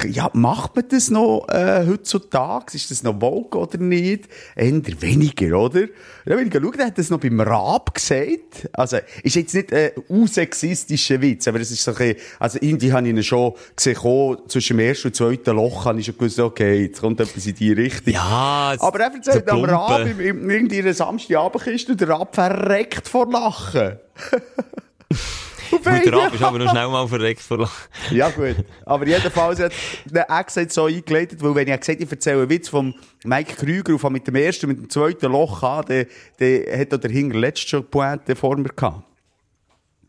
[0.09, 2.75] ja, macht man das noch äh, heutzutage?
[2.75, 4.29] Ist das noch Vogue oder nicht?
[4.55, 5.83] Eher weniger, oder?
[6.27, 8.69] Ja, wenn ich geschaut habe, hat das noch beim Rab gesagt.
[8.73, 12.59] Also, ist jetzt nicht ein äh, sexistischer Witz, aber es ist so ein bisschen, also
[12.61, 16.07] irgendwie habe ich ihn schon gesehen, oh, zwischen dem ersten und zweiten Loch habe ich
[16.07, 17.96] schon gewusst, okay, jetzt kommt etwas in die Richtung.
[18.05, 23.09] Ja, es- Aber er erzählt am Rab im, im, irgendeiner Samstagabendkiste und der Rab verreckt
[23.09, 23.97] vor Lachen.
[25.71, 27.89] Gut, der Rab ist aber noch schnell mal verreckt vor Lachen.
[28.13, 28.57] Ja, gut.
[28.85, 29.73] Aber jedenfalls hat
[30.05, 33.55] der Ex so eingeleitet, weil wenn ich gesagt habe, ich erzähle einen Witz vom Mike
[33.57, 36.07] Krüger und mit dem ersten, mit dem zweiten Loch an, dann,
[36.39, 39.03] dann hat er der hinterletzt schon Pointe vor mir gehabt.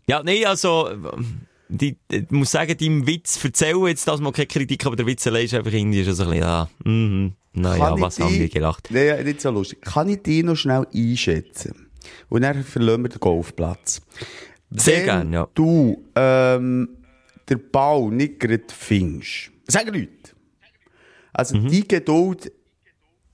[0.07, 0.89] Ja, nee, also,
[1.69, 5.25] die, ich muss sagen, deinem Witz erzählen jetzt das mal keine Kritik, aber der Witz
[5.27, 8.39] allein ist einfach irgendwie schon so ein bisschen, ja, mhm, naja, was ich haben die-
[8.41, 8.87] wir gelacht?
[8.91, 9.81] Nee, nicht so lustig.
[9.81, 11.89] Kann ich die noch schnell einschätzen?
[12.29, 14.01] Und dann verlassen wir den Golfplatz.
[14.71, 15.47] Sehr Wenn gern, ja.
[15.53, 16.89] du ähm,
[17.49, 20.33] den Ball nicht gerade findest, sag nichts.
[21.33, 21.67] Also Mhm.
[21.69, 22.51] die Geduld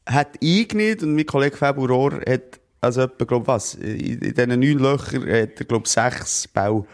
[0.06, 4.34] hat ich nicht und mein Kollege Fabio Rohr hat, also etwa, glaub was, in, in
[4.34, 6.86] diesen neun Löchern hat er, glaub sechs Bau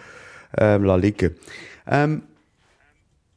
[0.57, 1.35] ähm, liegen.
[1.87, 2.23] Ähm,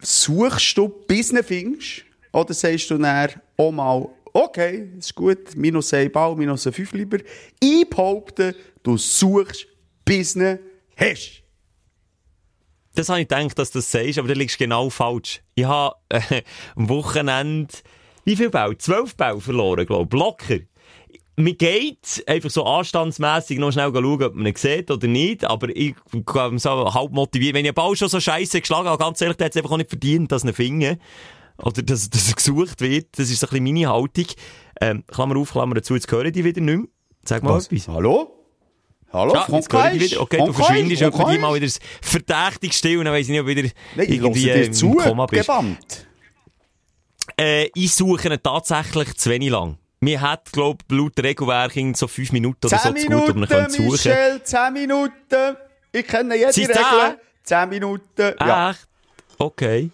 [0.01, 2.05] suchst du, bis du findest?
[2.33, 6.93] Oder sagst du dann auch mal, okay, ist gut, minus ein Ball, minus ein fünf
[6.93, 7.19] lieber.
[7.61, 9.67] Ich behaupte, du suchst,
[10.05, 10.59] bis du
[10.97, 11.43] hast.
[12.95, 15.43] Das habe ich gedacht, dass du das sagst, aber du liegst genau falsch.
[15.55, 16.43] Ich habe äh,
[16.77, 17.75] am Wochenende,
[18.25, 18.75] wie viel Bau?
[18.75, 20.23] Zwölf Bau verloren, glaube ich.
[20.23, 20.59] Locker.
[21.37, 25.75] Mir geht einfach so anstandsmässig noch schnell schauen, ob man ihn sieht oder nicht, aber
[25.75, 27.55] ich bin so halb motiviert.
[27.55, 29.73] Wenn ich einen Ball schon so scheiße geschlagen habe, ganz ehrlich, der hat es einfach
[29.73, 30.99] auch nicht verdient, dass er ihn finde.
[31.63, 33.19] Oder dass, dass er gesucht wird.
[33.19, 34.27] Das ist so ein bisschen meine Haltung.
[34.81, 36.87] Ähm, Klammer auf, Klammer zu, jetzt höre ich die wieder nicht mehr.
[37.25, 37.89] Sag mal etwas.
[37.89, 38.37] Hallo?
[39.13, 40.21] Hallo, Ja, ich wieder.
[40.23, 40.67] Okay, du Frankreich?
[40.67, 41.37] verschwindest etwa Frankreich?
[41.37, 44.15] die mal wieder verdächtig still und dann weiss ich nicht, ob du wieder Nein, ich
[44.17, 45.47] irgendwie höre dir im zu, Koma bist.
[45.47, 46.07] gebannt.
[47.39, 49.79] Äh, ich suche ihn tatsächlich zu wenig lang.
[50.01, 53.71] Mir hat, glaub laut Regelwerk so fünf Minuten oder so zu gut, um ihn Minuten,
[53.71, 53.91] zu suchen.
[53.93, 55.57] Michel, zehn Minuten.
[55.93, 57.21] Ich kenne jede Regel.
[57.45, 58.35] Zehn Minuten.
[58.41, 58.71] Ja.
[58.71, 58.89] Echt?
[59.39, 59.91] Okay.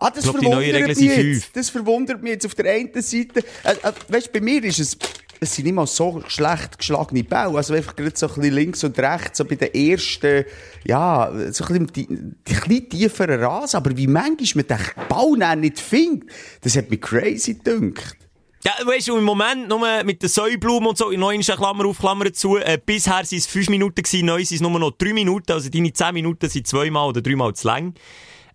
[0.00, 1.44] Ah, das Ich glaub, die neue verwundert Regel mich sind jetzt.
[1.44, 1.52] fünf.
[1.52, 3.44] Das verwundert mich jetzt auf der einen Seite.
[3.64, 4.96] Äh, äh, weißt du, bei mir ist es,
[5.40, 7.56] es sind mal so schlecht geschlagene Bälle.
[7.56, 10.46] Also einfach gerade so ein bisschen links und rechts, so bei den ersten,
[10.86, 12.08] ja, so ein bisschen die,
[12.48, 13.76] die kleinen tieferen Rasen.
[13.76, 16.30] Aber wie manchmal man den Ball dann nicht findet,
[16.62, 18.16] das hat mich crazy gedünkt.
[18.64, 21.98] Ja, weißt du, im Moment nur mit den Säublumen und so, in neuen Klammer auf,
[21.98, 25.14] Klammer zu, äh, bisher waren es fünf Minuten gewesen, neu sind es nur noch drei
[25.14, 27.94] Minuten, also deine zehn Minuten sind zweimal oder dreimal zu lang.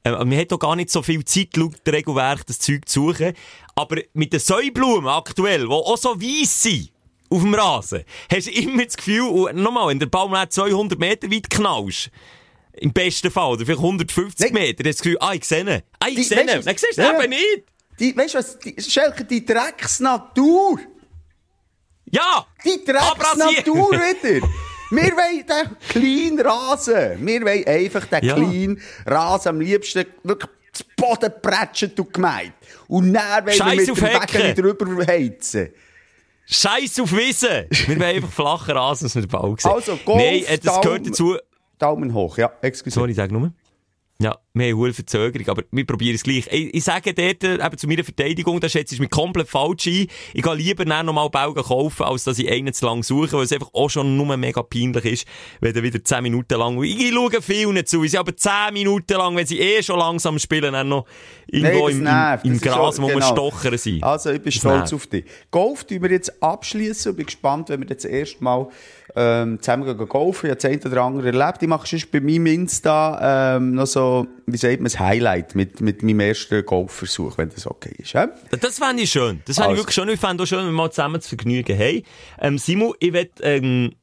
[0.05, 3.33] Äh, man hat auch gar nicht so viel Zeit, laut Regelwerk, das Zeug zu suchen.
[3.75, 6.91] Aber mit den Säublumen aktuell, die auch so weiss sind,
[7.29, 10.97] auf dem Rasen, hast du immer das Gefühl, und nochmal, wenn der Baum nicht 200
[10.97, 12.11] Meter weit knallst,
[12.73, 14.53] im besten Fall, oder vielleicht 150 Nein.
[14.53, 15.81] Meter, hast du das Gefühl, ah, ich sehe ihn.
[15.99, 16.47] Ah, ich sehe ihn.
[16.47, 17.19] Dann siehst du ja.
[17.19, 17.63] eben nicht.
[17.99, 20.79] Die, weißt du was, die, Schelke, die Drecksnatur.
[22.11, 22.45] Ja!
[22.63, 22.83] Die.
[22.85, 24.47] Drecksnatur wieder.
[24.95, 27.25] Wir wollen den kleinen Rasen.
[27.25, 28.35] Wir wollen einfach den Ja.
[28.35, 32.53] kleinen Rasen am liebsten wirklich zu Boden prätschen, du gemeint.
[32.87, 35.69] Und dann wollen wir Scheiß mit dem drüber heizen.
[36.47, 37.65] Scheiß auf Wissen!
[37.69, 39.71] Wir wollen einfach flacher Rasen, als wir den Ball sehen.
[39.71, 41.03] Also, Golf, Nein, äh, das gehört Daumen.
[41.05, 41.37] dazu.
[41.79, 42.93] Daumen hoch, ja, excuse.
[42.93, 43.51] Sorry, sag nur.
[44.19, 46.47] Ja, wir haben eine Verzögerung, aber wir probieren es gleich.
[46.51, 49.85] Ich, ich sage dort, äh, eben zu meiner Verteidigung, da schätze ich mich komplett falsch
[49.87, 50.07] ein.
[50.33, 53.43] Ich gehe lieber dann nochmal Baugen kaufen, als dass ich einen zu lang suche, weil
[53.43, 55.27] es einfach auch schon nur mega peinlich ist,
[55.59, 59.13] wenn du wieder 10 Minuten lang, ich schaue viel nicht zu, sie aber 10 Minuten
[59.13, 61.05] lang, wenn sie eh schon langsam spielen, dann noch
[61.47, 62.45] irgendwo das im, im, nervt.
[62.45, 63.27] im Das Gras, schon- wo wir genau.
[63.31, 64.03] stochern sind.
[64.03, 64.93] Also, ich bin Das stolz nervt.
[64.93, 65.25] auf dich.
[65.51, 68.67] Golf tun wir jetzt abschließen und bin gespannt, wenn wir jetzt das erste Mal
[69.17, 70.47] ähm, zusammen gehen golfen.
[70.47, 71.61] Ich habe das eine oder andere erlebt.
[71.61, 75.81] Ich mache sonst bei meinem Insta ähm, noch so, wie sagt man, ein Highlight mit,
[75.81, 78.13] mit meinem ersten Golfversuch, wenn das okay ist.
[78.13, 78.29] Ja?
[78.61, 79.41] Das fände ich schön.
[79.45, 79.81] Das fände ich Also.
[79.83, 80.09] wirklich schön.
[80.09, 82.03] Ich fände auch schön, wenn wir mal zusammen zu vergnügen haben.
[82.39, 83.93] Ähm, Simon, ich will ähm,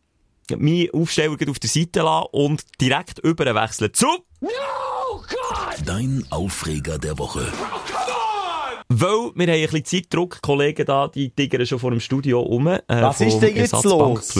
[0.57, 4.07] meine Aufsteller gleich auf der Seite lassen und direkt überwechseln zu...
[5.84, 7.47] Dein Aufreger der Woche.
[8.88, 12.66] Weil wir haben ein bisschen Zeitdruck, Kollegen da, die tiggern schon vor dem Studio rum.
[12.66, 14.34] Äh, Was ist vom denn jetzt los?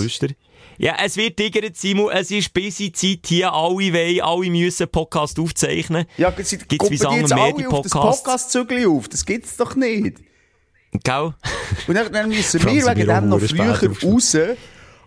[0.83, 2.11] Ja, es wird tigert, Simon.
[2.13, 3.53] Es ist busy Zeit hier.
[3.53, 6.07] Alle wollen, alle müssen Podcast aufzeichnen.
[6.17, 8.23] Ja, sie Gibt's wie sagen mehr auf das Podcasts?
[8.25, 9.09] Podcast-Zügel auf.
[9.09, 10.17] Das gibt's doch nicht.
[11.05, 11.35] Gell?
[11.87, 14.37] Und dann, dann müssen wir wegen dem noch früher raus.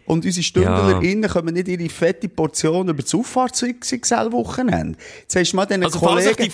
[0.05, 4.97] Und unsere StündlerInnen kommen nicht ihre fette Portion über das Auffahrtswochenende.
[5.23, 6.53] Jetzt hast du mal diesen Also, Kollegen,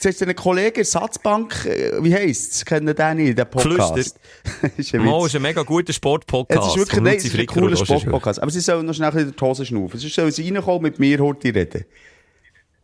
[0.00, 2.64] Siehst du den Kollegen Satzbank, äh, wie heisst's?
[2.64, 4.18] Kennen den nicht, den Podcast?
[4.76, 6.62] ist ein Mo ist ein mega guter Sportpodcast.
[6.62, 7.76] Es ist wirklich nein, es ist ein cooler.
[7.76, 8.40] Sportpodcast.
[8.42, 9.98] Aber sie sollen noch schnell in die Hose schnaufen.
[9.98, 11.84] Sonst sollen sie reinkommen mit mir heute reden.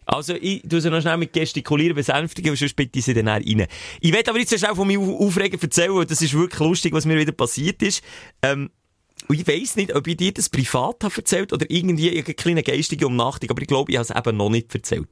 [0.07, 3.29] Also, ich tu sie noch schnell mit Gestikulieren besänftigen, weil sonst bitte ich sie dann
[3.29, 3.67] auch rein.
[4.01, 7.07] Ich will aber jetzt schnell von Auf- Aufregen erzählen, weil das ist wirklich lustig, was
[7.07, 8.03] mir wieder passiert ist.
[8.43, 8.71] Ähm,
[9.29, 12.63] und ich weiss nicht, ob ich dir das privat habe erzählt oder irgendwie eine kleine
[12.63, 15.09] geistige Umnachtung, aber ich glaube, ich habe es eben noch nicht erzählt.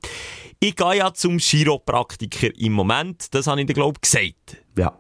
[0.60, 4.58] Ich gehe ja zum Chiropraktiker im Moment, das habe ich dir, glaube ich, gesagt.
[4.76, 4.98] Ja.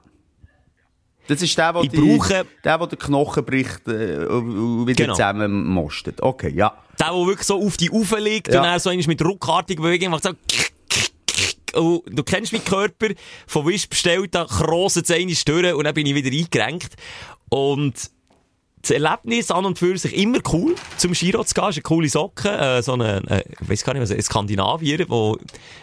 [1.28, 5.04] Das ist der, der, Ich die, brauche- der, der den Knochen bricht äh, und wieder
[5.04, 5.14] Genau.
[5.14, 6.20] zusammenmostet.
[6.20, 6.76] Okay, ja.
[6.98, 8.60] Der, der wirklich so auf die Ufe liegt Ja.
[8.60, 10.30] und dann so mit ruckartigen Bewegungen macht so
[11.74, 13.08] und du kennst meinen Körper,
[13.46, 16.94] von Wisch bestellt, da kroset es einmal durch und dann bin ich wieder eingerenkt.
[17.48, 17.94] Und
[18.82, 22.08] das Erlebnis an und für sich immer cool, zum Giro zu gehen, ist eine coole
[22.08, 25.06] Socke, äh, so eine, äh, ich weiss gar nicht was, ein Skandinavier, der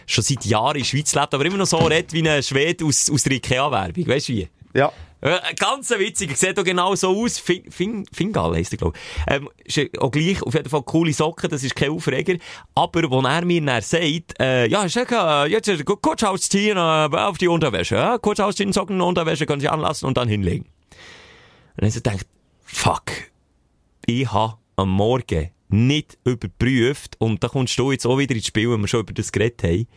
[0.05, 2.85] schon seit Jahren in der Schweiz lebt, aber immer noch so redet wie ein Schwede
[2.85, 4.49] aus, aus der Ikea-Werbung, weißt du wie?
[4.73, 4.91] Ja.
[5.21, 7.39] Äh, ganz witzig, sieht auch genau so aus.
[7.39, 9.33] Fin fin Fingal heisst er, glaube ich.
[9.33, 12.35] Ähm, ist auch gleich, auf jeden Fall coole Socken, das ist kein Aufreger.
[12.73, 16.79] Aber, wenn er mir dann sagt, äh, ja, Schäke, äh, jetzt äh, kurz ausziehen, äh,
[16.79, 18.17] auf die Unterwäsche, ja?
[18.17, 20.65] kurz ausziehen, Socken, Unterwäsche, können Sie anlassen und dann hinlegen.
[21.75, 22.25] Und dann so denkt,
[22.71, 23.11] fuck,
[24.05, 28.71] ich habe am Morgen nicht überprüft, und da kommst du jetzt auch wieder ins Spiel,
[28.71, 29.87] wenn wir schon über das geredet haben,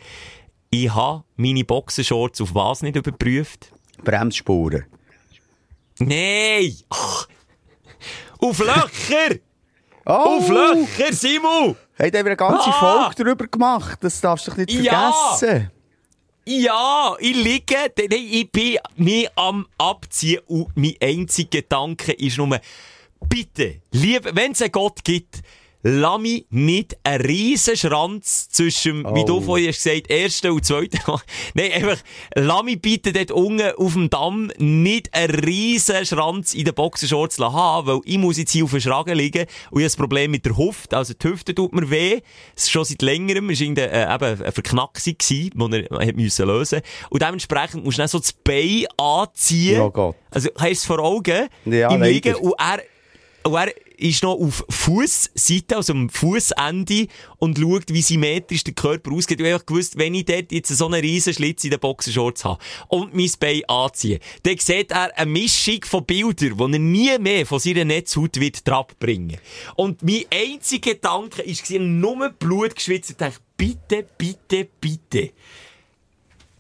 [0.70, 3.72] ich habe meine Boxershorts auf was nicht überprüft?
[4.04, 4.86] Bremsspuren.
[5.98, 6.74] Nein!
[6.90, 7.28] Ach.
[8.38, 9.36] Auf Löcher!
[10.04, 10.10] Oh!
[10.38, 11.76] Auf Löcher, Simon!
[11.94, 13.08] Hey, da haben wir eine ganze Ah!
[13.12, 13.98] Folge darüber gemacht.
[14.02, 14.84] Das darfst du nicht vergessen.
[15.62, 15.70] Ja,
[16.44, 22.60] ich liege, denn ich bin mir am Abziehen und mein einziger Gedanke ist nur,
[23.28, 25.42] bitte, lieb, wenn es einen Gott gibt,
[25.82, 29.24] lass mich nicht einen riesen Schranz zwischen, wie Oh.
[29.24, 30.98] du vorhin hast gesagt, ersten und zweiten.
[31.54, 31.98] Nein, einfach,
[32.34, 37.38] lass mich bitte dort unten auf dem Damm nicht einen riesen Schranz in den Boxershorts
[37.38, 40.30] haben, weil ich muss jetzt hier auf den Schragen liegen und ich habe das Problem
[40.30, 42.20] mit der Hüfte, also die Hüfte tut mir weh,
[42.54, 46.46] es ist schon seit längerem, es war äh, eben eine Verknacksung die er hat müssen
[46.46, 46.80] lösen
[47.10, 49.80] und dementsprechend musst du dann so das Bein anziehen.
[49.80, 50.16] Oh Gott.
[50.30, 51.48] Also, hast du es vor Augen?
[51.64, 52.02] Ja, Im.
[52.02, 52.82] Liegen und er,
[53.44, 53.72] und er
[54.02, 57.06] ist noch auf Fußseite, also am Fußende
[57.38, 59.40] und schaut, wie symmetrisch der Körper ausgeht.
[59.40, 62.58] Ich habe gewusst, wenn ich dort jetzt so einen riesen Schlitz in den Boxershorts habe
[62.88, 67.46] und mein Bein anziehe, dann sieht er eine Mischung von Bildern, die er nie mehr
[67.46, 68.62] von seiner Netzhaut wird
[68.98, 69.38] bringen.
[69.76, 75.30] Und mein einziger Gedanke war, nur Blut geschwitzt und dachte, bitte, bitte, bitte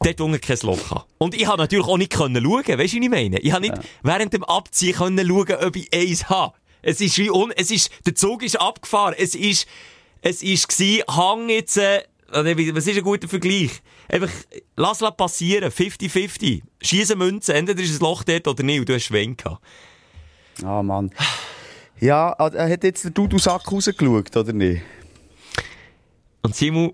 [0.04, 1.04] dort unten kein Loch haben.
[1.18, 3.38] Und ich habe natürlich auch nicht können schauen, weißt du, wie ich meine?
[3.38, 6.54] Ich habe nicht während dem Abziehen können schauen, ob ich eins habe.
[6.82, 9.14] Es ist wie un, es ist, der Zug ist abgefahren.
[9.16, 9.66] Es ist,
[10.20, 12.02] es ist gsi, hang jetzt, äh,
[12.56, 13.70] wie- was ist ein guter Vergleich?
[14.08, 14.30] Einfach,
[14.76, 16.62] lass la passieren, 50-50.
[16.82, 19.62] Schieße Münze, entweder ist ein Loch dort oder nicht, und du hast Schwenk gehabt.
[20.64, 21.10] Ah, Mann.
[22.00, 24.82] Ja, ah, hat jetzt der Dudu Sack rausgeschaut, oder nicht?
[26.42, 26.92] Und Simon,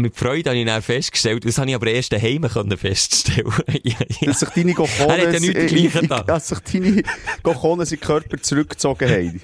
[0.00, 3.52] mit Freude habe ich dann festgestellt, das habe ich aber erst daheim können feststellen.
[3.82, 4.26] Ja, ja.
[4.26, 6.22] Dass sich deine Er ja Gochones, nichts dergleichen da.
[6.22, 7.02] dass sich deine
[7.42, 9.40] Gochones in den Körper zurückgezogen haben.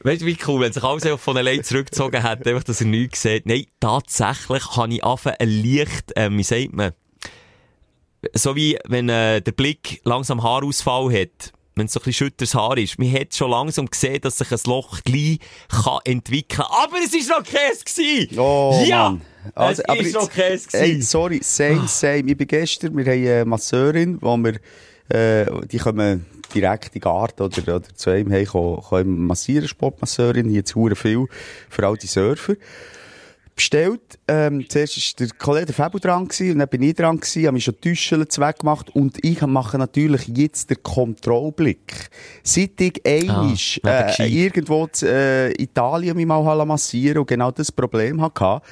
[0.00, 2.86] Weißt du, wie cool, wenn sich alles einfach von allein zurückgezogen hat, einfach, dass er
[2.86, 3.46] nichts sieht.
[3.46, 6.92] Nein, tatsächlich habe ich angefangen, ein Licht, ähm, wie sagt man,
[8.32, 12.54] so wie wenn äh, der Blick langsam Haarausfall hat, wenn es so ein bisschen schütteres
[12.54, 12.98] Haar ist.
[12.98, 16.84] Man hat schon langsam gesehen, dass sich ein Loch gleich kann entwickeln kann.
[16.84, 17.84] Aber es war noch Käse!
[17.84, 18.38] Gewesen.
[18.38, 19.10] Oh, ja!
[19.10, 19.22] Mann.
[19.72, 20.68] es aber ist noch Käse!
[20.72, 21.02] Ey, gewesen.
[21.02, 22.30] sorry, same, same.
[22.30, 24.58] Ich bin gestern, wir haben eine Masseurin, wo wir,
[25.08, 30.48] äh, die kommen direkt in Garten oder, oder zu einem hey, kommen, kommen massieren, Sportmasseurin,
[30.48, 31.26] hier zu viel
[31.68, 32.54] für all die Surfer.
[33.58, 37.44] Bestellt, ähm, zuerst war der Kollege Fabio dran gewesen, und dann bin ich dran gewesen,
[37.44, 42.08] habe mich schon Täuscheln weggemacht und ich mache natürlich jetzt den Kontrollblick.
[42.44, 47.72] Seit ich einmal, Ah, äh, irgendwo in äh, Italien mich mal massieren und genau das
[47.72, 48.62] Problem hatte,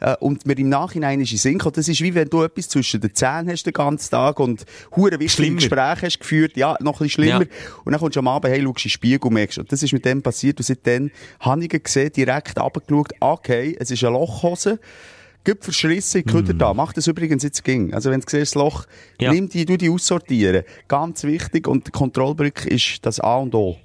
[0.00, 2.68] äh, und mir im Nachhinein ist in Sinn gekommen, das ist wie wenn du etwas
[2.68, 4.64] zwischen den Zähnen hast den ganzen Tag und
[4.94, 5.54] hure wichtige.
[5.54, 7.42] Gespräche hast geführt, ja, noch ein bisschen schlimmer.
[7.42, 7.48] Ja.
[7.84, 9.82] Und dann kommst du am Abend, hey, schaust in den Spiegel und merkst, und das
[9.82, 14.12] ist mit dem passiert und seitdem habe ich gesehen, direkt runtergeschaut, okay, es ist eine
[14.12, 14.78] Lochhose,
[15.44, 16.72] Gibt die Köder da.
[16.72, 17.92] Mach das übrigens jetzt ging.
[17.92, 18.86] Also wenn du siehst, das Loch,
[19.20, 19.30] Ja.
[19.30, 20.64] nimm die, du die aussortieren.
[20.88, 23.76] Ganz wichtig und der Kontrollblick ist das A und O.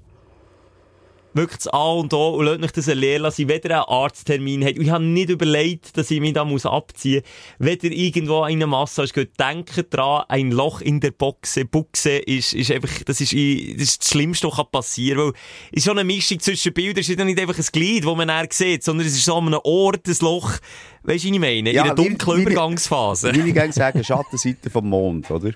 [1.34, 4.64] wirklich das A und O und lasst mich das erlernen, dass ich weder einen Arzttermin
[4.64, 4.82] habe.
[4.82, 7.24] Ich habe nicht überlegt, dass ich mich da muss abziehen
[7.58, 7.68] muss.
[7.68, 9.40] Weder irgendwo in eine Massage geht.
[9.40, 14.04] Denkt dran, ein Loch in der Boxe, Buchse ist, ist einfach, das ist, das ist
[14.04, 15.28] das Schlimmste, was passieren kann.
[15.28, 15.34] Weil,
[15.72, 18.16] es ist schon eine Mischung zwischen Bildern, es ist ja nicht einfach ein Glied, das
[18.16, 20.60] man dann sieht, sondern es ist so an einem Ort, ein Loch,
[21.04, 21.72] Weißt du, was ich meine?
[21.72, 23.34] Ja, in einer dunklen Übergangsphase.
[23.34, 25.54] Wie ich gerne sagen, Schattenseite vom Mond, oder?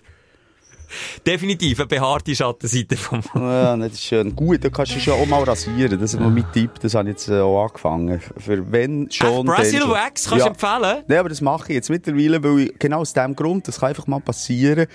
[1.25, 4.35] Definitiv eine behaarte Schattenseite vom Ja, das ist schön.
[4.35, 5.99] Gut, dann kannst du schon auch mal rasieren.
[5.99, 8.21] Das ist mal mein Tipp, das habe ich jetzt äh, auch angefangen.
[8.37, 9.47] Für wenn schon...
[9.47, 9.81] Echt, Brazil.
[9.89, 11.03] Wax kannst du empfehlen?
[11.07, 13.89] Nein, aber das mache ich jetzt mittlerweile, weil ich, genau aus dem Grund, das kann
[13.89, 14.87] einfach mal passieren,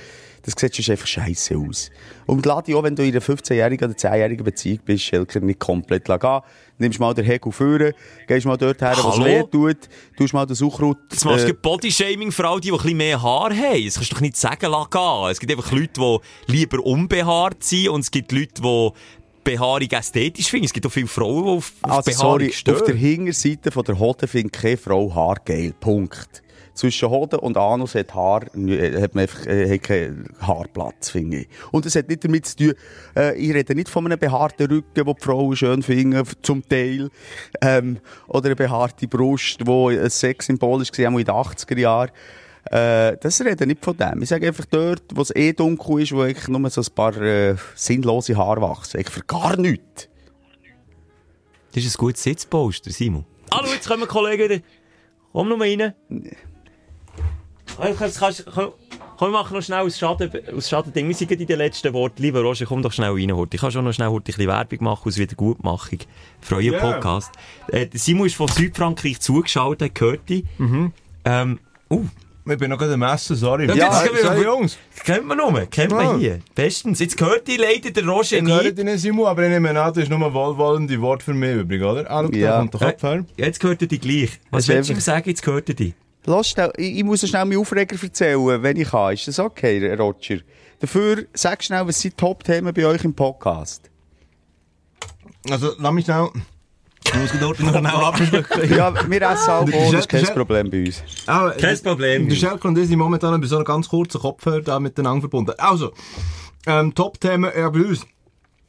[0.43, 1.91] das sieht sonst einfach scheiße aus.
[2.27, 5.59] Und lade dich auch, wenn du in einer 15-jährigen oder 10-jährigen Beziehung bist, Schelker, nicht
[5.59, 6.41] komplett gehen.
[6.79, 7.93] Nimmst mal den Hegel führen,
[8.27, 9.25] gehst mal dort her, Hallo?
[9.25, 10.99] weh tut, tust mal das Sauerkraut...
[11.11, 13.85] Jetzt machst du äh, Bodyshaming für all die, die ein bisschen mehr Haar haben.
[13.85, 15.31] Das kannst du doch nicht sagen, gehen.
[15.31, 15.89] Es gibt einfach Leute,
[16.47, 18.91] die lieber unbehaart sind und es gibt Leute, die
[19.43, 20.67] Behaarung ästhetisch finden.
[20.67, 22.75] Es gibt auch viele Frauen, die auf, auf Also, Behaarung sorry, stehen.
[22.75, 25.75] auf der Hinterseite von der Hoden findet keine Frau Haar geil.
[25.81, 26.43] Punkt.
[26.79, 31.39] Zwischen Hoden und Anus hat Haar, äh, hat man einfach, äh, hat keinen Haarplatz, finde
[31.39, 31.49] ich.
[31.73, 32.75] Und es hat nicht damit zu tun,
[33.17, 37.11] äh, ich rede nicht von einem behaarten Rücken, den die Frauen schön finden, zum Teil,
[37.63, 37.99] ähm,
[38.29, 42.13] oder eine behaarte Brust, wo ein Sexsymbol ist, auch in den 80er Jahren.
[42.71, 44.23] Äh, das rede nicht von dem.
[44.23, 47.21] Ich sage einfach dort, wo es eh dunkel ist, wo eigentlich nur so ein paar
[47.21, 48.99] äh, sinnlose Haare wachsen.
[48.99, 50.09] Eigentlich für gar nichts.
[51.75, 53.25] Das ist ein gutes Sitzposter, Simon.
[53.53, 54.63] Hallo, jetzt kommen Kollegen wieder.
[55.33, 55.93] Komm noch mal rein.
[57.81, 58.73] Komm, kannst, kannst, komm,
[59.17, 61.07] komm, wir machen noch schnell aus Schaden, aus Schadending.
[61.09, 62.21] Wir sind gerade in den letzten Worten.
[62.23, 63.33] Lieber Roger, komm doch schnell rein.
[63.33, 63.55] Horti.
[63.57, 65.99] Ich kann schon noch schnell Horti ein bisschen Werbung machen aus Wiedergutmachung
[66.41, 66.79] für euren Ja.
[66.81, 67.31] Podcast.
[67.69, 70.45] Äh, Simon ist von Südfrankreich zugeschaltet, gehört die.
[71.25, 71.61] Ähm,
[71.91, 72.05] uh,
[72.51, 73.67] Ich bin noch gerade am Essen, sorry.
[73.69, 74.79] Ja, Ja, jetzt gehen wir- Jungs.
[75.05, 76.17] kennt man nur, kennt man Ja.
[76.17, 76.39] hier.
[76.55, 76.99] Bestens.
[76.99, 78.79] Jetzt gehört die leider der Roger Ich höre nicht.
[78.79, 81.55] dich nicht, Simon, aber ich nehme an, das ist nur ein wohlwollende Wort für mich
[81.57, 82.11] übrig, oder?
[82.11, 82.53] Ah, Ja.
[82.53, 83.25] da kommt der Kopf her.
[83.37, 84.31] Jetzt gehört er die gleich.
[84.51, 85.29] Was willst du ihm sagen?
[85.29, 85.93] Jetzt gehört er die.
[86.29, 89.15] Lass schnell, ich, ich muss schnell meinen Aufreger erzählen, wenn ich kann.
[89.15, 90.39] Ist das okay, Roger?
[90.79, 93.91] Dafür, sag schnell, was sind die Top-Themen bei euch im Podcast?
[95.51, 96.29] Also, lass mich schnell...
[97.07, 98.77] Ich muss dort noch schnell abschlucken.
[98.77, 101.03] Ja, wir essen auch, Das ist- das ist kein Problem bei uns.
[101.27, 102.29] Ah, Kein Problem.
[102.29, 105.55] Der Schelker und ich sind momentan bei so einem ganz kurzen Kopfhörer da miteinander verbunden.
[105.57, 105.93] Also,
[106.67, 108.05] ähm, Top-Themen ja, bei uns.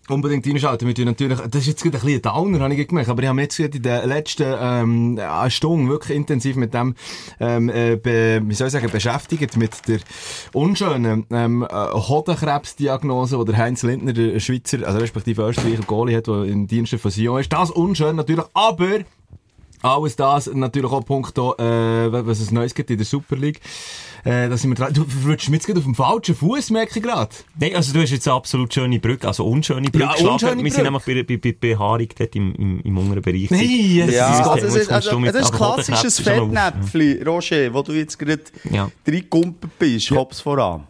[0.10, 0.88] Unbedingt reinschalten.
[0.88, 3.58] Wir natürlich, das ist jetzt ein bisschen Downer, habe ich gemerkt, aber ich habe jetzt
[3.58, 6.96] gerade in der letzten ähm, Stunde wirklich intensiv mit dem,
[7.40, 10.00] ähm, äh, be, wie soll ich sagen, beschäftigt, mit der
[10.54, 16.28] unschönen ähm, äh, Hodenkrebsdiagnose, die der Heinz Lindner, der Schweizer, also respektive Österreicher Goalie hat,
[16.28, 17.54] der im Dienste von Sion ist.
[17.54, 19.00] Das unschön natürlich, aber
[19.82, 23.62] alles das, natürlich auch punkto, äh, was es Neues gibt in der Super League.
[24.26, 24.94] Äh, da sind wir dran.
[24.94, 27.30] Du verwirrst mich jetzt auf dem falschen Fuß, merke ich gerade.
[27.58, 30.72] Nein, also du hast jetzt eine absolut schöne Brücke, also unschöne Brücke Ja, unschöne Wir
[30.72, 31.06] sind Brücke.
[31.06, 33.50] nämlich bei, bei, bei Behaarung dort im, im, im unteren Bereich.
[33.50, 34.14] Nein, yes.
[34.14, 36.20] Ja, also, das ist, also, das ist klassisches.
[36.20, 38.92] Fettnäpfchen, Roger, wo du jetzt gerade Ja.
[39.08, 40.86] reingekumpelt bist, Kopf voran.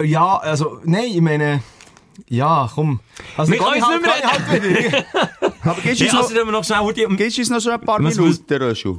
[0.00, 1.60] Ja, also, nein, ich meine,
[2.28, 3.00] ja, komm.
[3.36, 5.04] Also, Wir können geh uns nicht mehr halt wieder.
[5.68, 6.78] Aber gibst du Ja, uns also noch, noch schnell
[7.36, 8.96] du uns noch schon ein paar Was Minuten, Röschel?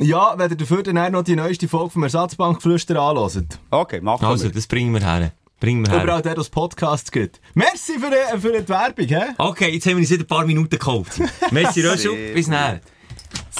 [0.00, 3.58] ja, wenn ihr dafür dann auch noch die neueste Folge vom Ersatzbankflüster anhört.
[3.70, 4.52] Okay, machen Also, wir.
[4.52, 5.32] das bringen wir her.
[5.60, 6.04] Bringen wir her.
[6.04, 7.40] Überall der, das Podcasts gibt.
[7.54, 9.34] Merci für die, für die Werbung, hä?
[9.36, 11.20] Okay, jetzt haben wir uns wieder ein paar Minuten gekauft.
[11.50, 12.80] Messi Röschel, bis näher.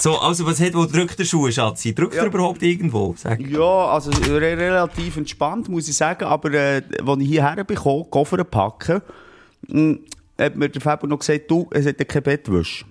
[0.00, 1.94] So, also was hat, wo drückt der Schuh, Schatzi?
[1.94, 3.14] Drückt er überhaupt irgendwo?
[3.18, 3.38] Sag.
[3.40, 6.24] Ja, also re relativ entspannt, muss ich sagen.
[6.24, 9.02] Aber äh, als ich hierher bekomme, Koffer packen,
[9.68, 9.98] mh,
[10.46, 12.84] hat mir der Fabio noch gesagt, du, es hat ja kein Bettwäsche.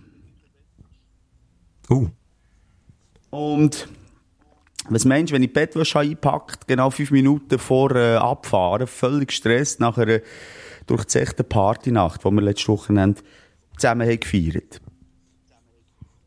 [1.90, 2.10] Uh.
[3.30, 3.88] Und
[4.90, 9.30] was meinst du, wenn ich die Bettwäsche einpackt, genau fünf Minuten vor äh, Abfahren, völlig
[9.30, 10.22] gestresst nach einer
[10.88, 13.22] durchzechten Partynacht, die wir letztes Wochenende
[13.78, 14.82] zusammen haben gefeiert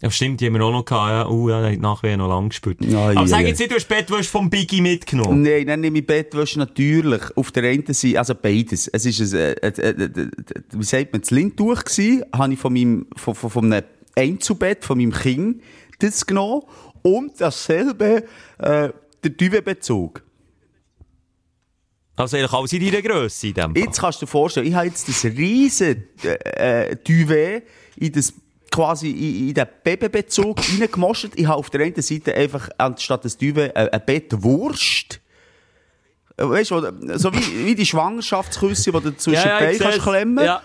[0.02, 1.28] Ja, stimmt, die haben wir auch noch gehabt, ja.
[1.28, 2.84] Uh, ja, hat nachher noch lang gespürt.
[2.84, 5.42] Ja, Aber ja, sag jetzt nicht, du hast Bettwäsche vom Biggie mitgenommen.
[5.42, 7.22] Nein, dann nehme ich Bettwäsche natürlich.
[7.36, 8.88] Auf der einen Seite, also beides.
[8.88, 10.30] Es ist ein, äh, äh, äh,
[10.72, 13.84] wie sagt man, das Lindtuch gsi, habe ich von meinem, von, von, von einem
[14.16, 15.62] Einzelbett, von meinem Kind,
[16.00, 16.62] das genommen.
[17.02, 18.24] Und dasselbe,
[18.58, 18.88] äh,
[19.22, 20.24] der Duvet-Bezug.
[22.16, 23.84] Also eigentlich alles in deiner Grösse in dem Fall.
[23.84, 27.62] Jetzt kannst du dir vorstellen, ich habe jetzt das riesen, äh, äh, Duvet
[27.96, 28.34] in das,
[28.72, 31.34] quasi in, in den Babybezug reingemostet.
[31.36, 35.20] Ich habe auf der einen Seite einfach anstatt des Duvet äh, ein Bettwurst.
[36.36, 40.02] Äh, Weißt du, so wie, wie die Schwangerschaftsküsse, die du zwischen ja, ich Beine kannst
[40.02, 40.44] klemmen.
[40.44, 40.62] Ja.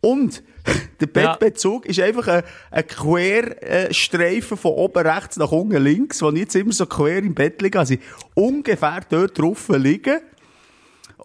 [0.00, 0.42] Und
[1.00, 1.32] der Ja.
[1.32, 6.54] Bettbezug ist einfach ein, ein Querstreifen von oben rechts nach unten links, wo ich jetzt
[6.54, 7.78] immer so quer im Bett liege.
[7.78, 7.94] Also
[8.34, 10.20] ungefähr dort drauf liegen.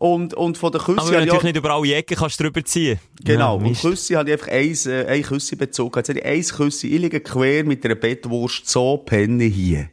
[0.06, 2.66] Und, und von der Küsse Aber natürlich auch- nicht über alle Ecken kannst du drüber
[2.66, 3.00] ziehen.
[3.24, 3.80] Genau, Ja, und.
[3.80, 5.98] Küsse habe ich einfach eins, äh, ein Küsse bezogen.
[5.98, 9.90] Jetzt habe ich eins Küsse, ich liege quer mit einer Bettwurst, so penne hier.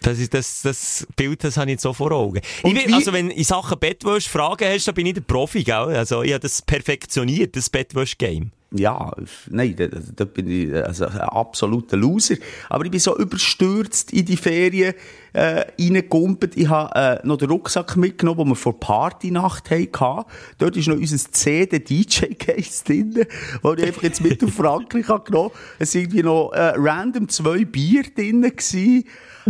[0.00, 2.40] Das, ist, das, das Bild das habe ich jetzt so vor Augen.
[2.62, 5.74] Will, also wenn in Sachen Bettwäsche Fragen hast, dann bin ich der Profi, gell?
[5.74, 8.52] Also ich habe das perfektioniert, das Bettwäsche-Game.
[8.70, 9.12] Ja,
[9.48, 12.34] nein, da, da bin ich also ein absoluter Loser.
[12.68, 14.92] Aber ich bin so überstürzt in die Ferien
[15.32, 16.54] äh, reingekumpelt.
[16.54, 20.24] Ich habe äh, noch den Rucksack mitgenommen, den wir vor Partynacht hatten.
[20.58, 23.24] Dort ist noch unser CD-DJ-Case drin,
[23.62, 27.26] wo ich einfach jetzt mit auf Frankreich habe genommen Es waren irgendwie noch äh, random
[27.30, 28.42] zwei Bier drin.
[28.42, 29.04] Gewesen.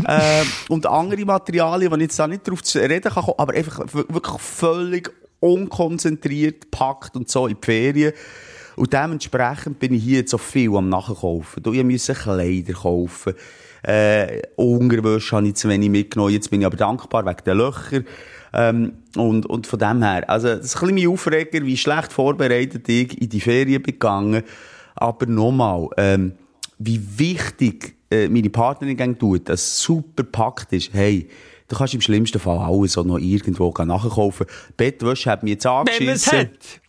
[0.06, 3.84] äh, und andere Materialien, die ich jetzt da nicht drauf zu reden kann, aber einfach
[3.92, 8.12] wirklich völlig unkonzentriert gepackt und so in die Ferien.
[8.78, 11.62] Und dementsprechend bin ich hier jetzt so viel am Nachkaufen.
[11.62, 13.34] Du, ich musste Kleider kaufen.
[13.82, 16.32] Äh, Unterwäsche habe ich zu wenig mitgenommen.
[16.32, 18.06] Jetzt bin ich aber dankbar wegen den Löchern.
[18.52, 22.88] Ähm, und, und von dem her, also, das ist ein bisschen Aufreger, wie schlecht vorbereitet
[22.88, 24.42] ich in die Ferien bin gegangen.
[24.94, 26.32] Aber nochmal, ähm,
[26.78, 30.92] wie wichtig äh, meine Partnerin tut, dass es super packt ist.
[30.92, 31.28] Hey,
[31.68, 34.46] du kannst im schlimmsten Fall alles auch noch irgendwo nachkaufen.
[34.76, 36.38] Bettwäsche hat mich jetzt Wenn angeschissen.
[36.38, 36.80] hat.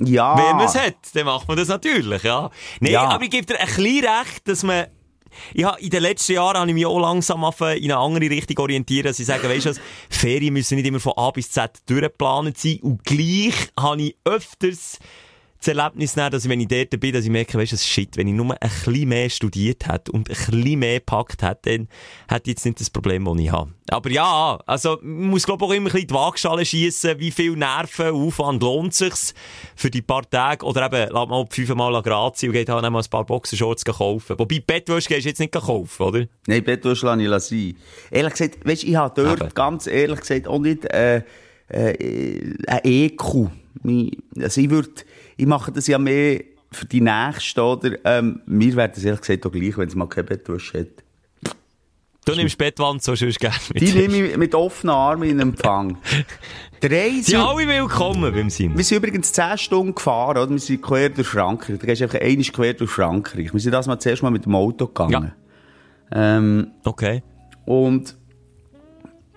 [0.00, 0.36] Ja.
[0.36, 2.50] Wenn man es hat, dann macht man das natürlich, ja.
[2.80, 3.08] Nein, Ja.
[3.08, 4.86] aber ich gebe dir ein bisschen recht, dass man,
[5.62, 8.58] habe, in den letzten Jahren habe ich mich auch langsam angefangen, in eine andere Richtung
[8.58, 9.80] orientieren, dass ich sage, weisst du was,
[10.10, 14.98] Ferien müssen nicht immer von A bis Z durchgeplant sein und gleich habe ich öfters
[15.66, 17.86] das Erlebnis nehmen, dass ich, wenn ich dort bin, dass ich merke, weisst du, das
[17.86, 21.78] shit, wenn ich nur ein bisschen mehr studiert hätte und ein bisschen mehr gepackt hätte,
[21.78, 21.88] dann
[22.28, 23.72] hätte ich jetzt nicht das Problem, das ich habe.
[23.90, 27.30] Aber ja, also, man muss, glaube ich, auch immer ein bisschen die Waagschale schiessen, wie
[27.30, 29.34] viel Nerven, Aufwand lohnt sich's
[29.74, 33.00] für die paar Tage, oder eben, lass mal fünfmal an Grazie und geht halt mal
[33.00, 34.38] ein paar Boxershorts kaufen.
[34.38, 36.26] Wobei, Bettwäsche gehst du jetzt nicht kaufen, oder?
[36.46, 37.82] Nein, Bettwäsche lasse ich sein.
[38.10, 39.54] Ehrlich gesagt, weisst, ich habe dort, Eben.
[39.54, 41.22] ganz ehrlich gesagt, auch nicht, äh,
[41.68, 43.50] äh, ein EQ.
[44.40, 44.90] Also ich würde,
[45.36, 46.40] ich mache das ja mehr
[46.72, 47.96] für die Nächsten, oder?
[48.04, 51.04] Ähm, mir wäre das ehrlich gesagt auch gleich, wenn es mal keine Bettwäsche hat.
[52.24, 53.82] Du nimmst Bettwand so sonst gerne mit.
[53.82, 55.96] Die nehme ich mit offenen Armen in Empfang.
[56.80, 58.76] Drei Sie sind alle willkommen beim Sim.
[58.76, 60.50] Wir sind übrigens 10 Stunden gefahren, oder?
[60.50, 61.78] Wir sind quer durch Frankreich.
[61.78, 63.52] Da gehst du einfach einmal quer durch Frankreich.
[63.52, 65.32] Wir sind das mal zuerst mal mit dem Auto gegangen.
[66.10, 67.22] Ähm, Okay.
[67.64, 68.16] und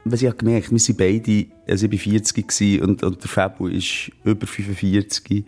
[0.06, 3.30] was ich habe gemerkt, wir sind beide, also ich war 40 gewesen und, und der
[3.30, 5.46] Fabu ist über 45.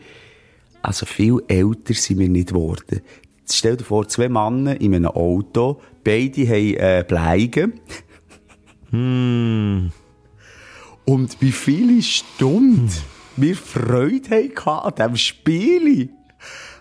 [0.81, 3.01] Also viel älter sind wir nicht geworden.
[3.49, 7.79] Stell dir vor, zwei Männer in einem Auto, beide haben äh, Bleigen.
[11.05, 12.89] Und wie viele Stunden
[13.37, 16.09] wir Freude hatten an diesem Spiel.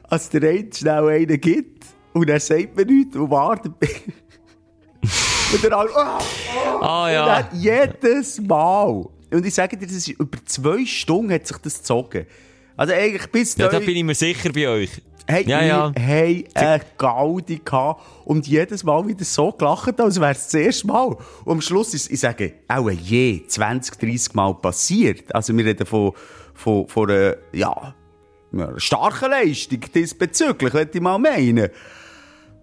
[0.05, 3.73] Als der eine schnell einen gibt und dann sagt man nichts und wartet.
[5.53, 6.19] und dann alle, ah,
[6.81, 7.49] Ah, und ja.
[7.53, 9.07] jedes Mal.
[9.33, 12.27] Und ich sage dir, das ist über zwei Stunden hat sich das gezogen.
[12.81, 15.03] Also eigentlich bis Ja, da bin ich mir sicher bei euch.
[15.27, 15.93] Hey, Ja, ja.
[15.95, 20.87] haben eine Gaudi gehabt und jedes Mal wieder so gelacht, als wäre es das erste
[20.87, 21.15] Mal.
[21.45, 25.35] Und am Schluss ist, ich sage, auch je 20, 30 Mal passiert.
[25.35, 26.13] Also wir reden von,
[26.55, 27.95] von, von einer, ja,
[28.51, 31.69] einer starken Leistung diesbezüglich, würde ich mal meinen.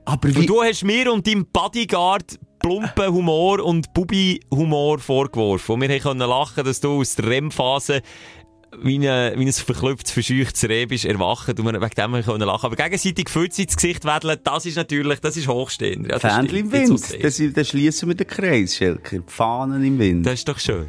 [0.06, 5.76] Aber wie, Und du hast mir und deinem Bodyguard plumpen Humor und Bubi-Humor vorgeworfen.
[5.76, 8.02] Und wir konnten lachen, dass du aus der REM-Phase
[8.82, 12.66] wie, ein- wie ein verklüpftes, verscheuchtes Reh bist erwacht und wir wegen dem können lachen.
[12.66, 16.08] Aber gegenseitig Füße ins Gesicht wedeln, das ist natürlich, das ist hochstehend.
[16.12, 19.20] Ja, das Fähnchen im Wind, das, dann schließen wir den Kreis, Schelker.
[19.20, 20.26] Die Fahnen im Wind.
[20.26, 20.88] Das ist doch schön.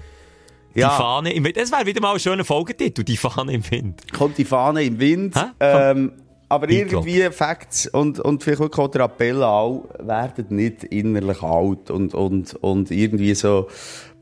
[0.74, 0.88] ja.
[0.90, 1.56] Die Fahne im Wind.
[1.56, 4.02] Das wäre wieder mal ein schöner Folgetitel, die Fahne im Wind.
[4.12, 5.34] kommt die Fahne im Wind.
[5.36, 5.46] Hä?
[5.60, 6.12] Ähm,
[6.48, 11.90] aber irgendwie Facts und, und vielleicht wirklich auch der Appell an, werden nicht innerlich alt
[11.90, 13.68] und, und, und irgendwie so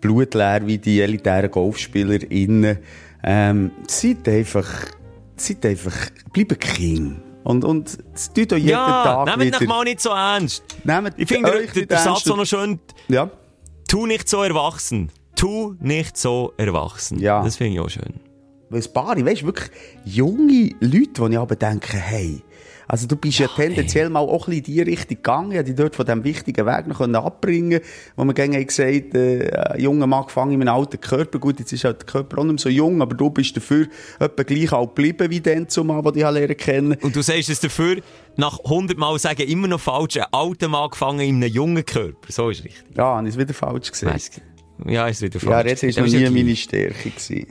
[0.01, 2.79] blutleer wie die elitären GolfspielerInnen.
[3.23, 4.69] Ähm, seid einfach,
[5.37, 5.95] seid einfach,
[6.33, 7.17] bleibt King.
[7.45, 9.69] Und, und es tut euch jeden Ja, Tag nehmt wieder.
[9.69, 10.65] mal nicht so ernst.
[10.83, 13.31] Nehmt Ich finde euch der, nicht der Satz auch noch schön, Ja.
[13.89, 15.11] tu nicht so erwachsen.
[15.37, 17.21] Tu nicht so erwachsen.
[17.21, 17.43] Ja.
[17.45, 18.15] Das finde ich auch schön.
[18.69, 19.71] Weil ein paar, weißt du, wirklich
[20.05, 22.43] junge Leute, die ich aber denke, hey,
[22.89, 25.75] also du bist ja tendenziell mal auch ein bisschen in die Richtung gegangen, ja, die
[25.75, 27.81] dort von diesem wichtigen Weg noch können abbringen
[28.15, 31.73] wo man gerne gesagt äh, ein junger Mann gefangen in einem alten Körper, gut, jetzt
[31.73, 33.87] ist halt der Körper auch nicht mehr so jung, aber du bist dafür
[34.21, 36.97] etwa gleich alt geblieben wie dann zumal, den ich lernen kennen.
[37.03, 38.01] Und du sagst es dafür,
[38.37, 42.29] nach 100 Mal sagen, immer noch falsch, ein alter Mann gefangen in einem jungen Körper.
[42.29, 42.85] So ist richtig.
[42.97, 43.91] Ja, habe ich es wieder falsch.
[44.03, 44.31] Weiss.
[44.85, 45.51] Ja, ist wieder falsch.
[45.51, 46.55] Ja, jetzt ist noch nie ja meine.
[46.55, 47.47] Stärke gewesen.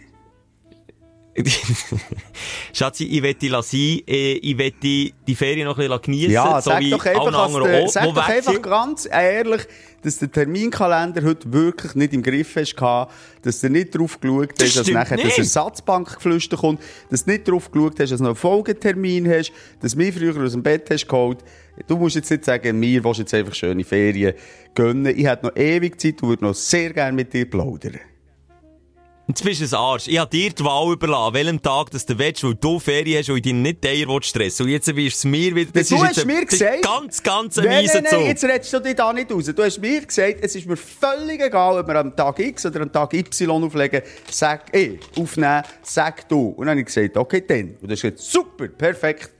[2.73, 6.31] Schatzi, ich wette sein, äh, ich wette die Ferien noch ein bisschen geniessen.
[6.31, 9.07] Ja, so sag wie doch alle einfach, als anderen der, sag die doch einfach ganz
[9.11, 9.61] ehrlich,
[10.01, 12.75] dass der Terminkalender heute wirklich nicht im Griff hast
[13.41, 15.39] dass du nicht drauf geschaut Das hast, dass stimmt nachher das nicht.
[15.39, 19.91] Ersatzbankgeflüster kommt, dass du nicht drauf geschaut hast, dass du noch einen Folgetermin hast, dass
[19.91, 21.39] du mich früher aus dem Bett hast geholt.
[21.87, 24.35] Du musst jetzt nicht sagen, mir willst jetzt einfach schöne Ferien
[24.73, 25.13] gönnen.
[25.17, 27.99] Ich hätte noch ewig Zeit und würde noch sehr gerne mit dir plaudern.
[29.27, 30.07] Jetzt bist du ein Arsch.
[30.07, 33.29] Ich habe dir die Wahl überlassen, welchem Tag dass du willst, weil du Ferien hast
[33.29, 35.71] und ich dich nicht der stressen Und jetzt bist du mir wieder...
[35.71, 38.27] Du ist hast jetzt mir das ist gesagt- Ganz, ganz ein Nein, nein, nein, Zug.
[38.27, 39.45] jetzt redest du dich da nicht raus.
[39.45, 42.81] Du hast mir gesagt, es ist mir völlig egal, ob wir am Tag X oder
[42.81, 44.03] am Tag Y auflegen.
[44.29, 46.49] Sag, eh, aufnehmen, sag du.
[46.49, 47.77] Und dann habe ich gesagt, okay, dann.
[47.81, 49.31] Und du hast gesagt, super, perfekt.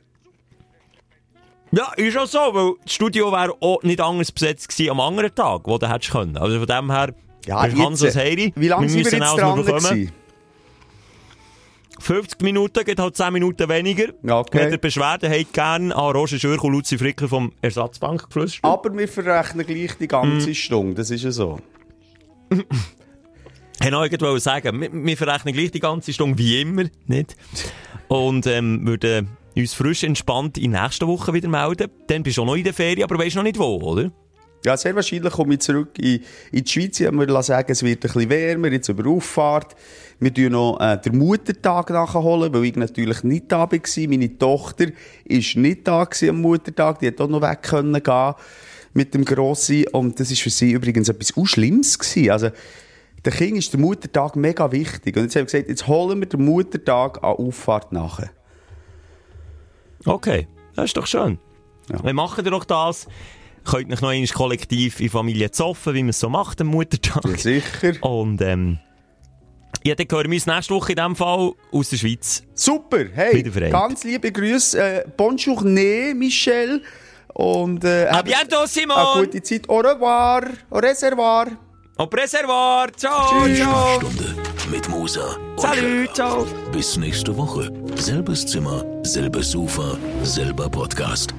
[1.72, 5.36] Ja, ist auch so, weil das Studio wäre auch nicht anders besetzt gewesen am anderen
[5.36, 6.38] Tag, wo du hättest können.
[6.38, 7.14] Also von dem her,
[7.46, 8.54] Ja, jetzt, als äh, Heiri.
[8.56, 9.84] Wie lange sind wir jetzt auch dran noch bekommen.
[9.90, 10.12] gewesen?
[12.00, 14.10] 50 Minuten, geht halt 10 Minuten weniger.
[14.28, 14.60] Okay.
[14.60, 18.64] Wenn ihr Beschwerden habt, gerne an Roger Schürch und Luzi Fricker vom Ersatzbank geflüstert.
[18.66, 20.54] Aber wir verrechnen gleich die ganze Mhm.
[20.54, 20.94] Stunde.
[20.96, 21.60] Das ist ja so.
[23.84, 27.36] Ich wollte noch sagen, wir, wir verrechnen gleich die ganze Stunde wie immer, nicht?
[28.08, 31.92] Und ähm, würden uns frisch entspannt in nächster Woche wieder melden.
[32.08, 34.12] Dann bist du auch noch in der Ferien, aber weisst noch nicht wo, oder?
[34.66, 37.00] Ja, sehr wahrscheinlich komme ich zurück in, in die Schweiz.
[37.00, 39.76] Ich würde sagen, es wird ein bisschen wärmer, jetzt über Auffahrt.
[40.20, 44.08] Wir tun noch äh, den Muttertag nachholen, weil ich natürlich nicht da war.
[44.08, 44.88] Meine Tochter
[45.24, 47.00] ist nicht da am Muttertag.
[47.00, 48.34] Die hat auch noch weg können gehen
[48.94, 49.86] mit dem Grossi.
[49.92, 52.32] Und das ist für sie übrigens etwas auch Schlimmes gewesen.
[52.32, 52.50] Also,
[53.24, 55.16] der Kind ist der Muttertag mega wichtig.
[55.16, 58.32] Und jetzt haben wir gesagt, jetzt holen wir den Muttertag an Auffahrt nachher.
[60.06, 61.38] Okay, das ist doch schön.
[61.92, 62.04] Ja.
[62.04, 63.08] Wir machen doch das.
[63.66, 67.26] Könnt euch noch einmal kollektiv in Familie zoffen, wie man es so macht am Muttertag.
[67.26, 67.94] Ja, sicher.
[68.02, 68.80] Und ähm,
[69.84, 72.44] ja, dann hören wir uns nächste Woche in diesem Fall aus der Schweiz.
[72.54, 74.80] Super, hey, ganz liebe Grüße.
[74.80, 76.82] Äh, bonjourné, Michel.
[77.34, 79.26] Und äh, A bientôt, eine Simon!
[79.26, 79.68] gute Zeit.
[79.68, 81.48] Au revoir, au reservoir.
[81.98, 82.88] Au Preservoir!
[82.96, 83.60] Ciao, Tschüss.
[83.60, 84.00] ciao!
[84.00, 84.36] Stunde
[84.70, 86.46] mit Musa Salut, ciao!
[86.74, 87.72] Bis nächste Woche.
[87.96, 91.34] Selbes Zimmer, selbes Sofa, selber Podcast.